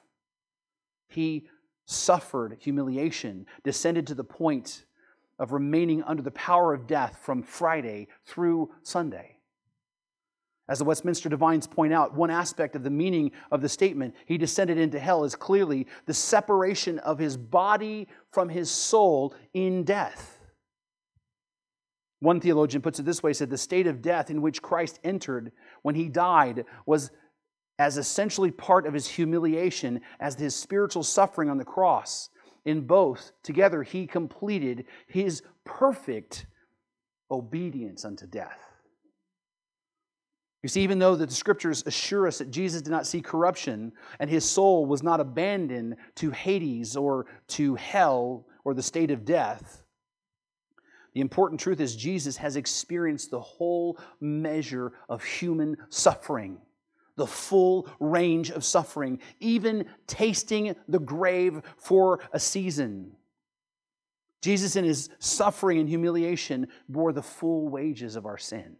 [1.07, 1.47] He
[1.91, 4.85] suffered humiliation, descended to the point
[5.39, 9.37] of remaining under the power of death from Friday through Sunday.
[10.69, 14.37] As the Westminster Divines point out, one aspect of the meaning of the statement, he
[14.37, 20.39] descended into hell, is clearly the separation of his body from his soul in death.
[22.19, 25.51] One theologian puts it this way said, The state of death in which Christ entered
[25.81, 27.09] when he died was
[27.81, 32.29] as essentially part of his humiliation as his spiritual suffering on the cross.
[32.63, 36.45] In both, together, he completed his perfect
[37.31, 38.59] obedience unto death.
[40.61, 44.29] You see, even though the scriptures assure us that Jesus did not see corruption and
[44.29, 49.81] his soul was not abandoned to Hades or to hell or the state of death,
[51.15, 56.59] the important truth is Jesus has experienced the whole measure of human suffering,
[57.21, 63.11] the full range of suffering, even tasting the grave for a season.
[64.41, 68.75] Jesus, in his suffering and humiliation, bore the full wages of our sin.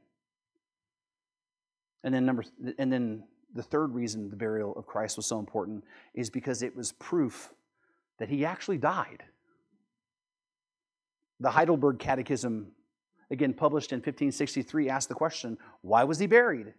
[2.04, 2.44] And then number
[2.80, 5.84] and then the third reason the burial of Christ was so important
[6.16, 7.54] is because it was proof
[8.18, 9.22] that he actually died.
[11.39, 12.72] The Heidelberg Catechism,
[13.30, 16.74] again published in 1563, asked the question, why was he buried?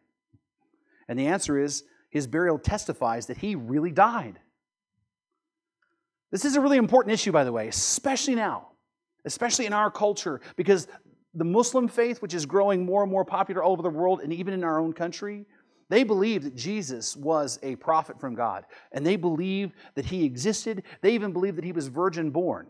[1.13, 4.39] And the answer is his burial testifies that he really died.
[6.31, 8.69] This is a really important issue, by the way, especially now,
[9.27, 10.89] especially in our culture, because
[11.35, 14.33] the Muslim faith, which is growing more and more popular all over the world and
[14.33, 15.45] even in our own country,
[15.91, 18.65] they believe that Jesus was a prophet from God.
[18.93, 20.85] And they believe that he existed.
[21.03, 22.69] They even believe that he was virgin born.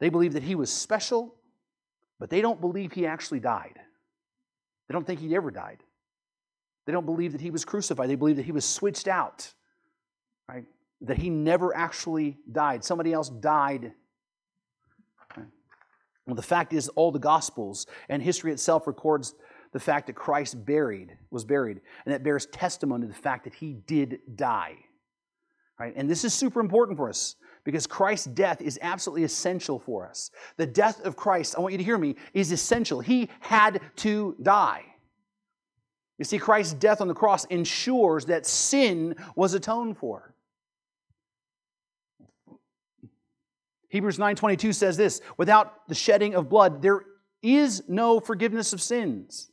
[0.00, 1.36] They believe that he was special,
[2.18, 3.78] but they don't believe he actually died.
[4.88, 5.84] They don't think he ever died.
[6.86, 8.08] They don't believe that he was crucified.
[8.08, 9.52] They believe that he was switched out,
[10.48, 10.64] right?
[11.02, 12.84] That he never actually died.
[12.84, 13.92] Somebody else died
[16.26, 19.34] well, the fact is, all the Gospels and history itself records
[19.72, 23.54] the fact that Christ buried, was buried, and that bears testimony to the fact that
[23.54, 24.74] he did die.
[25.78, 25.92] Right?
[25.94, 30.30] And this is super important for us because Christ's death is absolutely essential for us.
[30.56, 33.00] The death of Christ, I want you to hear me, is essential.
[33.00, 34.84] He had to die.
[36.18, 40.34] You see, Christ's death on the cross ensures that sin was atoned for.
[43.88, 47.02] Hebrews 9:22 says this, without the shedding of blood there
[47.42, 49.50] is no forgiveness of sins.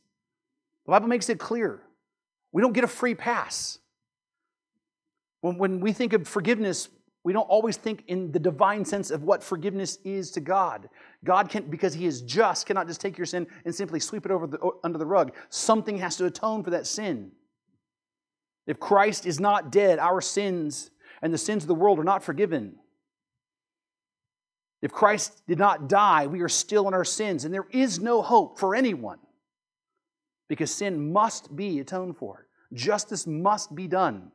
[0.86, 1.82] The Bible makes it clear.
[2.52, 3.78] We don't get a free pass.
[5.40, 6.88] When, when we think of forgiveness,
[7.24, 10.90] we don't always think in the divine sense of what forgiveness is to God.
[11.24, 14.30] God can, because He is just, cannot just take your sin and simply sweep it
[14.30, 15.34] over the, under the rug.
[15.48, 17.32] Something has to atone for that sin.
[18.66, 20.90] If Christ is not dead, our sins
[21.22, 22.76] and the sins of the world are not forgiven.
[24.82, 28.20] If Christ did not die, we are still in our sins, and there is no
[28.20, 29.18] hope for anyone
[30.48, 32.46] because sin must be atoned for.
[32.74, 34.30] Justice must be done.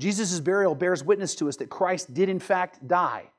[0.00, 3.30] Jesus' burial bears witness to us that Christ did, in fact, die,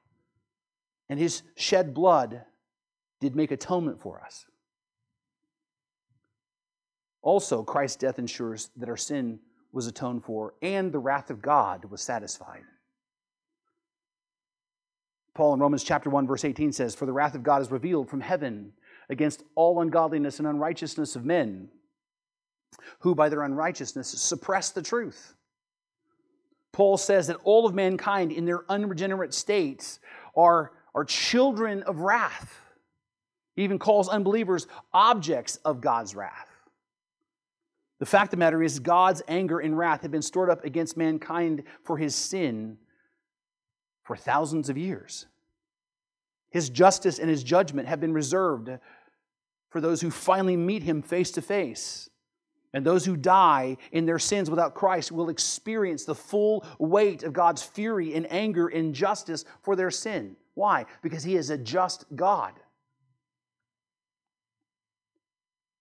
[1.09, 2.43] and his shed blood
[3.19, 4.45] did make atonement for us.
[7.23, 9.39] Also, Christ's death ensures that our sin
[9.71, 12.63] was atoned for and the wrath of God was satisfied.
[15.33, 18.09] Paul in Romans chapter 1 verse 18 says, "For the wrath of God is revealed
[18.09, 18.73] from heaven
[19.09, 21.71] against all ungodliness and unrighteousness of men,
[22.99, 25.35] who by their unrighteousness suppress the truth."
[26.73, 29.99] Paul says that all of mankind in their unregenerate states
[30.35, 32.59] are, are children of wrath.
[33.55, 36.47] He even calls unbelievers objects of God's wrath.
[37.99, 40.97] The fact of the matter is, God's anger and wrath have been stored up against
[40.97, 42.77] mankind for his sin
[44.03, 45.27] for thousands of years.
[46.49, 48.69] His justice and his judgment have been reserved
[49.69, 52.09] for those who finally meet him face to face.
[52.73, 57.33] And those who die in their sins without Christ will experience the full weight of
[57.33, 60.37] God's fury and anger and justice for their sin.
[60.53, 60.85] Why?
[61.01, 62.53] Because he is a just God.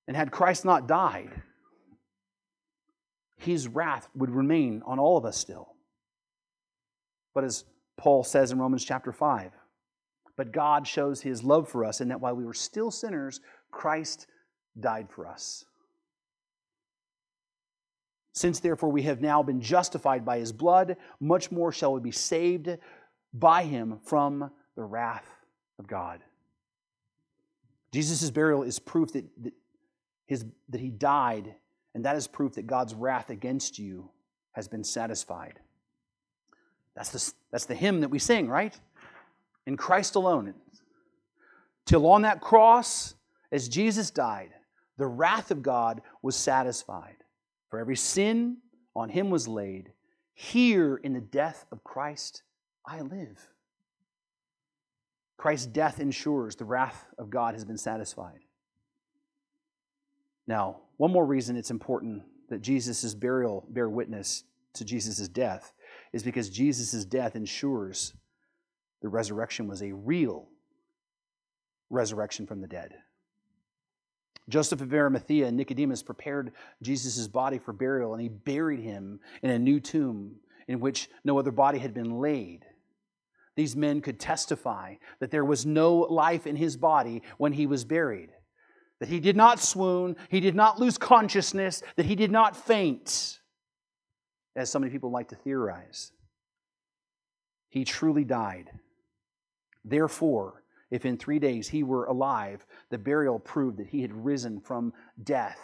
[0.08, 1.30] And had Christ not died,
[3.36, 5.74] his wrath would remain on all of us still.
[7.34, 7.64] But as
[7.96, 9.52] Paul says in Romans chapter 5.
[10.36, 14.26] But God shows his love for us in that while we were still sinners, Christ
[14.78, 15.66] died for us.
[18.32, 22.12] Since therefore we have now been justified by his blood, much more shall we be
[22.12, 22.76] saved
[23.34, 25.28] by him from the wrath
[25.78, 26.20] of God.
[27.92, 29.52] Jesus' burial is proof that, that,
[30.26, 31.54] his, that he died,
[31.94, 34.10] and that is proof that God's wrath against you
[34.52, 35.58] has been satisfied.
[36.94, 38.78] That's the, that's the hymn that we sing, right?
[39.66, 40.54] In Christ alone.
[41.84, 43.14] Till on that cross,
[43.50, 44.50] as Jesus died,
[44.96, 47.16] the wrath of God was satisfied.
[47.70, 48.58] For every sin
[48.94, 49.92] on him was laid.
[50.34, 52.42] Here in the death of Christ,
[52.84, 53.48] I live.
[55.36, 58.40] Christ's death ensures the wrath of God has been satisfied.
[60.46, 64.44] Now, one more reason it's important that Jesus' burial bear witness
[64.74, 65.72] to Jesus' death
[66.12, 68.12] is because Jesus' death ensures
[69.00, 70.48] the resurrection was a real
[71.88, 72.94] resurrection from the dead.
[74.50, 79.50] Joseph of Arimathea and Nicodemus prepared Jesus' body for burial, and he buried him in
[79.50, 80.36] a new tomb
[80.68, 82.66] in which no other body had been laid.
[83.56, 87.84] These men could testify that there was no life in his body when he was
[87.84, 88.30] buried,
[89.00, 93.40] that he did not swoon, he did not lose consciousness, that he did not faint,
[94.56, 96.12] as so many people like to theorize.
[97.68, 98.70] He truly died.
[99.84, 100.59] Therefore,
[100.90, 104.92] if in three days he were alive, the burial proved that he had risen from
[105.22, 105.60] death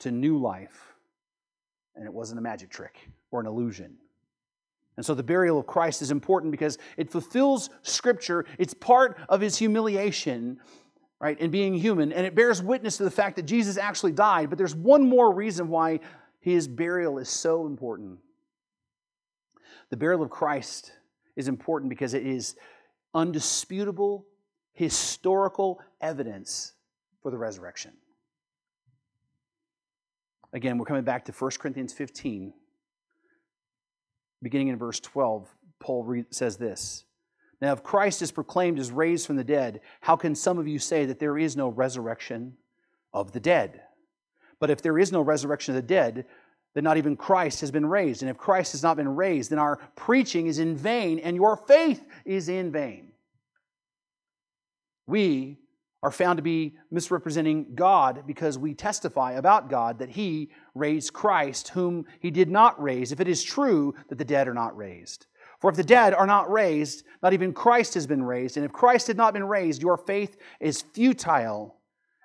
[0.00, 0.94] to new life,
[1.94, 3.96] and it wasn't a magic trick or an illusion.
[4.96, 8.46] And so the burial of Christ is important because it fulfills Scripture.
[8.58, 10.58] It's part of his humiliation,
[11.20, 14.48] right, in being human, and it bears witness to the fact that Jesus actually died.
[14.48, 16.00] But there's one more reason why
[16.40, 18.20] his burial is so important.
[19.90, 20.92] The burial of Christ
[21.36, 22.56] is important because it is
[23.16, 24.26] undisputable
[24.74, 26.74] historical evidence
[27.22, 27.92] for the resurrection.
[30.52, 32.52] Again, we're coming back to 1 Corinthians 15,
[34.42, 35.48] beginning in verse 12.
[35.80, 37.04] Paul says this
[37.60, 40.78] Now, if Christ is proclaimed as raised from the dead, how can some of you
[40.78, 42.54] say that there is no resurrection
[43.12, 43.80] of the dead?
[44.60, 46.26] But if there is no resurrection of the dead,
[46.76, 48.22] then not even Christ has been raised.
[48.22, 51.56] And if Christ has not been raised, then our preaching is in vain and your
[51.56, 53.05] faith is in vain.
[55.06, 55.58] We
[56.02, 61.68] are found to be misrepresenting God because we testify about God that He raised Christ,
[61.68, 65.26] whom He did not raise, if it is true that the dead are not raised.
[65.60, 68.56] For if the dead are not raised, not even Christ has been raised.
[68.56, 71.76] And if Christ had not been raised, your faith is futile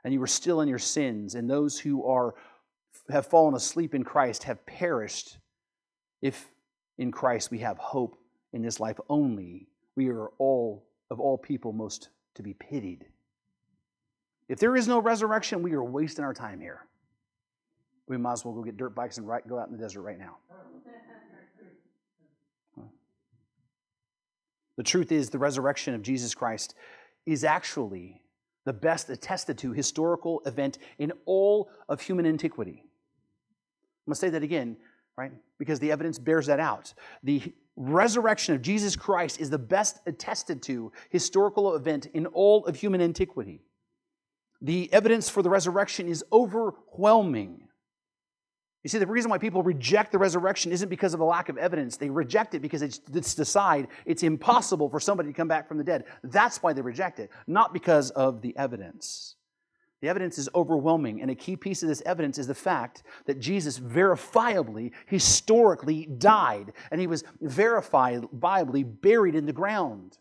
[0.03, 1.35] and you are still in your sins.
[1.35, 2.35] And those who are
[3.09, 5.37] have fallen asleep in Christ have perished.
[6.21, 6.51] If
[6.97, 8.17] in Christ we have hope
[8.53, 13.05] in this life only, we are all, of all people, most to be pitied.
[14.47, 16.85] If there is no resurrection, we are wasting our time here.
[18.07, 20.01] We might as well go get dirt bikes and right, go out in the desert
[20.01, 20.37] right now.
[24.77, 26.73] The truth is, the resurrection of Jesus Christ
[27.27, 28.21] is actually
[28.65, 32.81] the best attested to historical event in all of human antiquity.
[32.81, 34.77] I'm going to say that again,
[35.17, 35.31] right?
[35.59, 36.93] Because the evidence bears that out.
[37.21, 42.75] The resurrection of Jesus Christ is the best attested to historical event in all of
[42.75, 43.61] human antiquity.
[44.61, 47.67] The evidence for the resurrection is overwhelming.
[48.83, 51.57] You see, the reason why people reject the resurrection isn't because of a lack of
[51.57, 51.97] evidence.
[51.97, 55.83] They reject it because it's, decide it's impossible for somebody to come back from the
[55.83, 56.05] dead.
[56.23, 59.35] That's why they reject it, not because of the evidence.
[60.01, 63.39] The evidence is overwhelming, and a key piece of this evidence is the fact that
[63.39, 70.17] Jesus verifiably, historically died, and he was verifiably buried in the ground.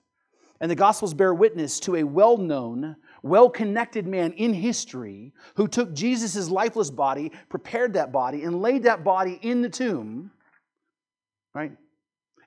[0.60, 5.66] And the Gospels bear witness to a well known, well connected man in history who
[5.66, 10.30] took Jesus' lifeless body, prepared that body, and laid that body in the tomb,
[11.54, 11.72] right?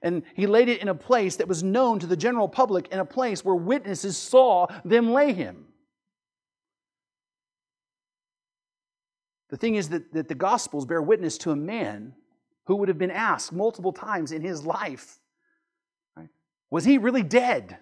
[0.04, 3.00] And he laid it in a place that was known to the general public, in
[3.00, 5.66] a place where witnesses saw them lay him.
[9.54, 12.16] The thing is that, that the Gospels bear witness to a man
[12.66, 15.20] who would have been asked multiple times in his life
[16.18, 16.30] right?
[16.72, 17.78] Was he really dead?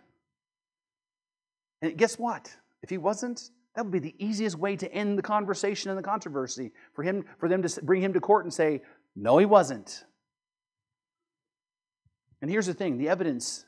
[1.81, 2.53] And guess what?
[2.83, 6.03] If he wasn't, that would be the easiest way to end the conversation and the
[6.03, 8.81] controversy for him for them to bring him to court and say,
[9.15, 10.03] "No, he wasn't."
[12.41, 13.63] And here's the thing, the evidence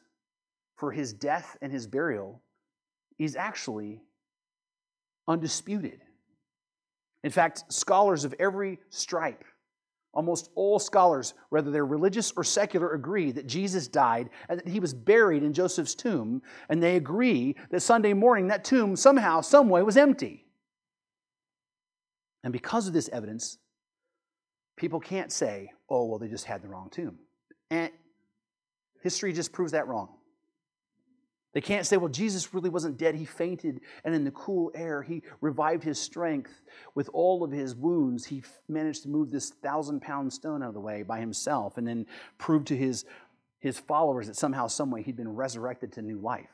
[0.76, 2.42] for his death and his burial
[3.18, 4.02] is actually
[5.26, 6.02] undisputed.
[7.24, 9.44] In fact, scholars of every stripe,
[10.14, 14.80] almost all scholars, whether they're religious or secular, agree that Jesus died and that he
[14.80, 19.82] was buried in Joseph's tomb, and they agree that Sunday morning that tomb somehow, someway
[19.82, 20.46] was empty.
[22.44, 23.58] And because of this evidence,
[24.76, 27.18] people can't say, oh, well, they just had the wrong tomb.
[27.72, 27.90] And
[29.02, 30.10] history just proves that wrong.
[31.54, 33.14] They can't say, well, Jesus really wasn't dead.
[33.14, 36.62] He fainted, and in the cool air, he revived his strength.
[36.96, 40.74] With all of his wounds, he managed to move this thousand pound stone out of
[40.74, 42.08] the way by himself and then
[42.40, 43.06] prove to his,
[43.60, 46.50] his followers that somehow, someway, he'd been resurrected to new life.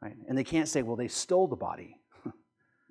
[0.00, 0.16] Right?
[0.28, 1.98] And they can't say, well, they stole the body.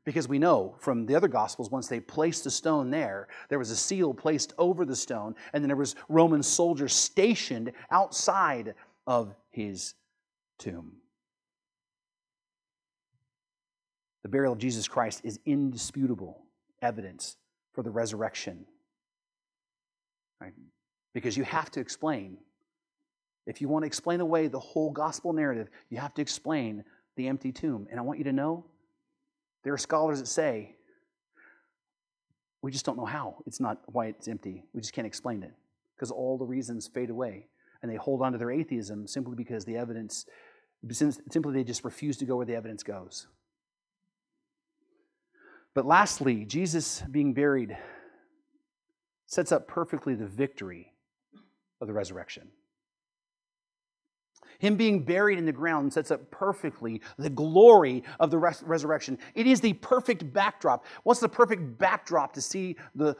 [0.03, 3.71] because we know from the other gospels once they placed the stone there there was
[3.71, 8.75] a seal placed over the stone and then there was roman soldiers stationed outside
[9.07, 9.95] of his
[10.57, 10.93] tomb.
[14.23, 16.43] The burial of Jesus Christ is indisputable
[16.81, 17.37] evidence
[17.73, 18.65] for the resurrection.
[20.41, 20.53] Right?
[21.13, 22.37] Because you have to explain.
[23.45, 26.83] If you want to explain away the whole gospel narrative, you have to explain
[27.15, 27.87] the empty tomb.
[27.91, 28.65] And I want you to know
[29.65, 30.75] There are scholars that say,
[32.61, 33.37] we just don't know how.
[33.47, 34.63] It's not why it's empty.
[34.73, 35.51] We just can't explain it
[35.95, 37.47] because all the reasons fade away.
[37.81, 40.27] And they hold on to their atheism simply because the evidence,
[40.91, 43.27] simply they just refuse to go where the evidence goes.
[45.73, 47.77] But lastly, Jesus being buried
[49.27, 50.93] sets up perfectly the victory
[51.81, 52.47] of the resurrection.
[54.59, 59.17] Him being buried in the ground sets up perfectly the glory of the res- resurrection.
[59.33, 60.85] It is the perfect backdrop.
[61.03, 63.17] What's the perfect backdrop to see the,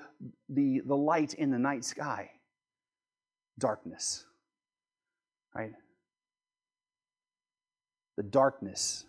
[0.48, 2.32] the, the light in the night sky?
[3.60, 4.26] Darkness.
[5.54, 5.74] Right?
[8.18, 9.06] The darkness.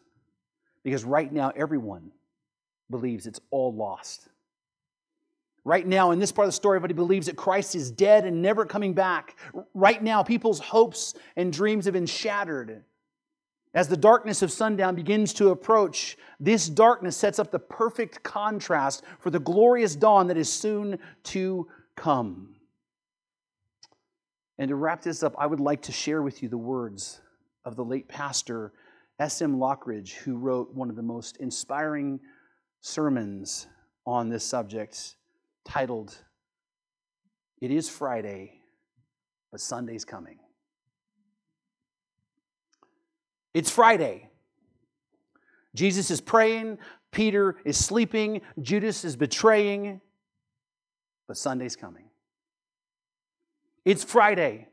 [0.82, 2.12] Because right now, everyone
[2.90, 4.28] believes it's all lost.
[5.64, 8.40] Right now, in this part of the story, everybody believes that Christ is dead and
[8.40, 9.36] never coming back.
[9.74, 12.84] Right now, people's hopes and dreams have been shattered.
[13.74, 19.02] As the darkness of sundown begins to approach, this darkness sets up the perfect contrast
[19.18, 22.54] for the glorious dawn that is soon to come.
[24.56, 27.20] And to wrap this up, I would like to share with you the words
[27.64, 28.72] of the late pastor
[29.18, 29.56] S.M.
[29.56, 32.20] Lockridge, who wrote one of the most inspiring
[32.80, 33.66] sermons
[34.06, 35.16] on this subject
[35.64, 36.16] titled,
[37.60, 38.60] It is Friday,
[39.50, 40.38] but Sunday's coming.
[43.54, 44.28] It's Friday.
[45.74, 46.78] Jesus is praying,
[47.10, 50.00] Peter is sleeping, Judas is betraying,
[51.26, 52.04] but Sunday's coming.
[53.84, 54.68] It's Friday.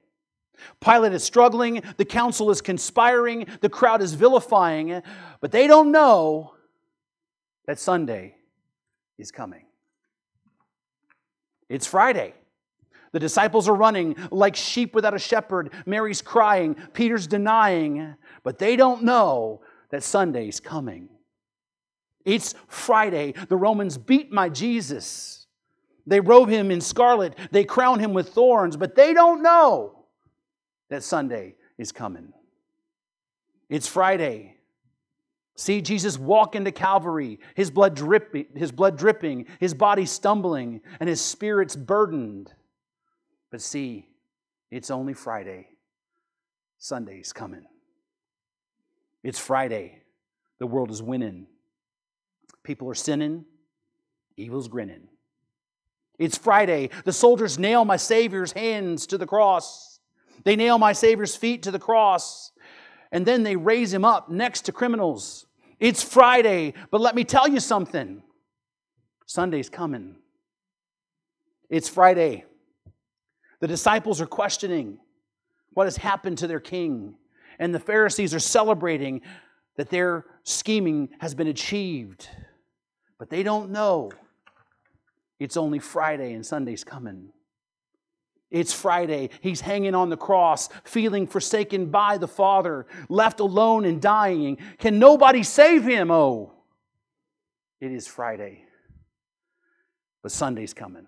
[0.80, 5.02] Pilate is struggling, the council is conspiring, the crowd is vilifying,
[5.42, 6.54] but they don't know
[7.66, 8.36] that Sunday
[9.18, 9.66] is coming.
[11.70, 12.34] It's Friday.
[13.14, 15.72] The disciples are running like sheep without a shepherd.
[15.86, 16.76] Mary's crying.
[16.94, 18.16] Peter's denying.
[18.44, 21.10] But they don't know that Sunday's coming.
[22.26, 23.34] It's Friday.
[23.50, 25.46] The Romans beat my Jesus.
[26.08, 27.38] They robe him in scarlet.
[27.52, 28.78] They crown him with thorns.
[28.78, 30.03] But they don't know
[30.90, 32.34] that Sunday is coming.
[33.70, 34.58] It's Friday.
[35.56, 41.08] See Jesus walk into Calvary, his blood dripping, his blood dripping, his body stumbling, and
[41.08, 42.52] his spirit's burdened.
[43.52, 44.08] But see,
[44.72, 45.68] it's only Friday.
[46.80, 47.66] Sunday's coming.
[49.24, 50.02] It's Friday.
[50.60, 51.48] The world is winning.
[52.64, 53.46] People are sinning.
[54.38, 55.08] Evil's grinning.
[56.18, 56.90] It's Friday.
[57.06, 59.93] The soldiers nail my Savior's hands to the cross.
[60.44, 62.52] They nail my Savior's feet to the cross
[63.14, 65.46] and then they raise him up next to criminals.
[65.80, 68.24] It's Friday, but let me tell you something
[69.28, 70.16] Sunday's coming.
[71.70, 72.46] It's Friday.
[73.60, 74.98] The disciples are questioning
[75.74, 77.16] what has happened to their king,
[77.60, 79.22] and the Pharisees are celebrating
[79.78, 82.28] that their scheming has been achieved.
[83.20, 84.12] But they don't know
[85.40, 87.32] it's only Friday and Sunday's coming.
[88.54, 89.32] It's Friday.
[89.42, 94.60] He's hanging on the cross, feeling forsaken by the Father, left alone and dying.
[94.78, 96.12] Can nobody save him?
[96.12, 96.54] Oh,
[97.82, 98.64] it is Friday.
[100.22, 101.08] But Sunday's coming.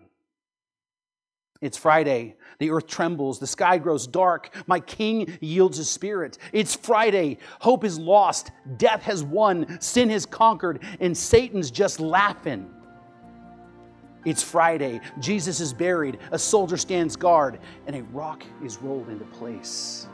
[1.61, 2.35] It's Friday.
[2.57, 3.39] The earth trembles.
[3.39, 4.49] The sky grows dark.
[4.65, 6.39] My king yields his spirit.
[6.51, 7.37] It's Friday.
[7.59, 8.51] Hope is lost.
[8.77, 9.79] Death has won.
[9.79, 10.83] Sin has conquered.
[10.99, 12.71] And Satan's just laughing.
[14.25, 15.01] It's Friday.
[15.19, 16.17] Jesus is buried.
[16.31, 20.07] A soldier stands guard, and a rock is rolled into place.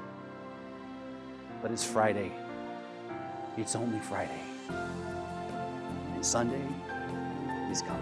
[1.62, 2.34] But it's Friday.
[3.58, 4.42] It's only Friday.
[6.14, 6.62] And Sunday
[7.70, 8.02] is coming.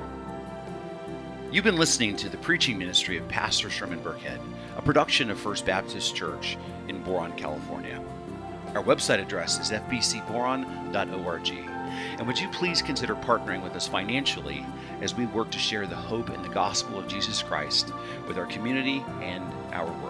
[1.51, 4.39] You've been listening to the preaching ministry of Pastor Sherman Burkhead,
[4.77, 6.57] a production of First Baptist Church
[6.87, 8.01] in Boron, California.
[8.75, 11.49] Our website address is fbcboron.org.
[11.49, 14.65] And would you please consider partnering with us financially
[15.01, 17.93] as we work to share the hope and the gospel of Jesus Christ
[18.27, 19.43] with our community and
[19.73, 20.08] our world?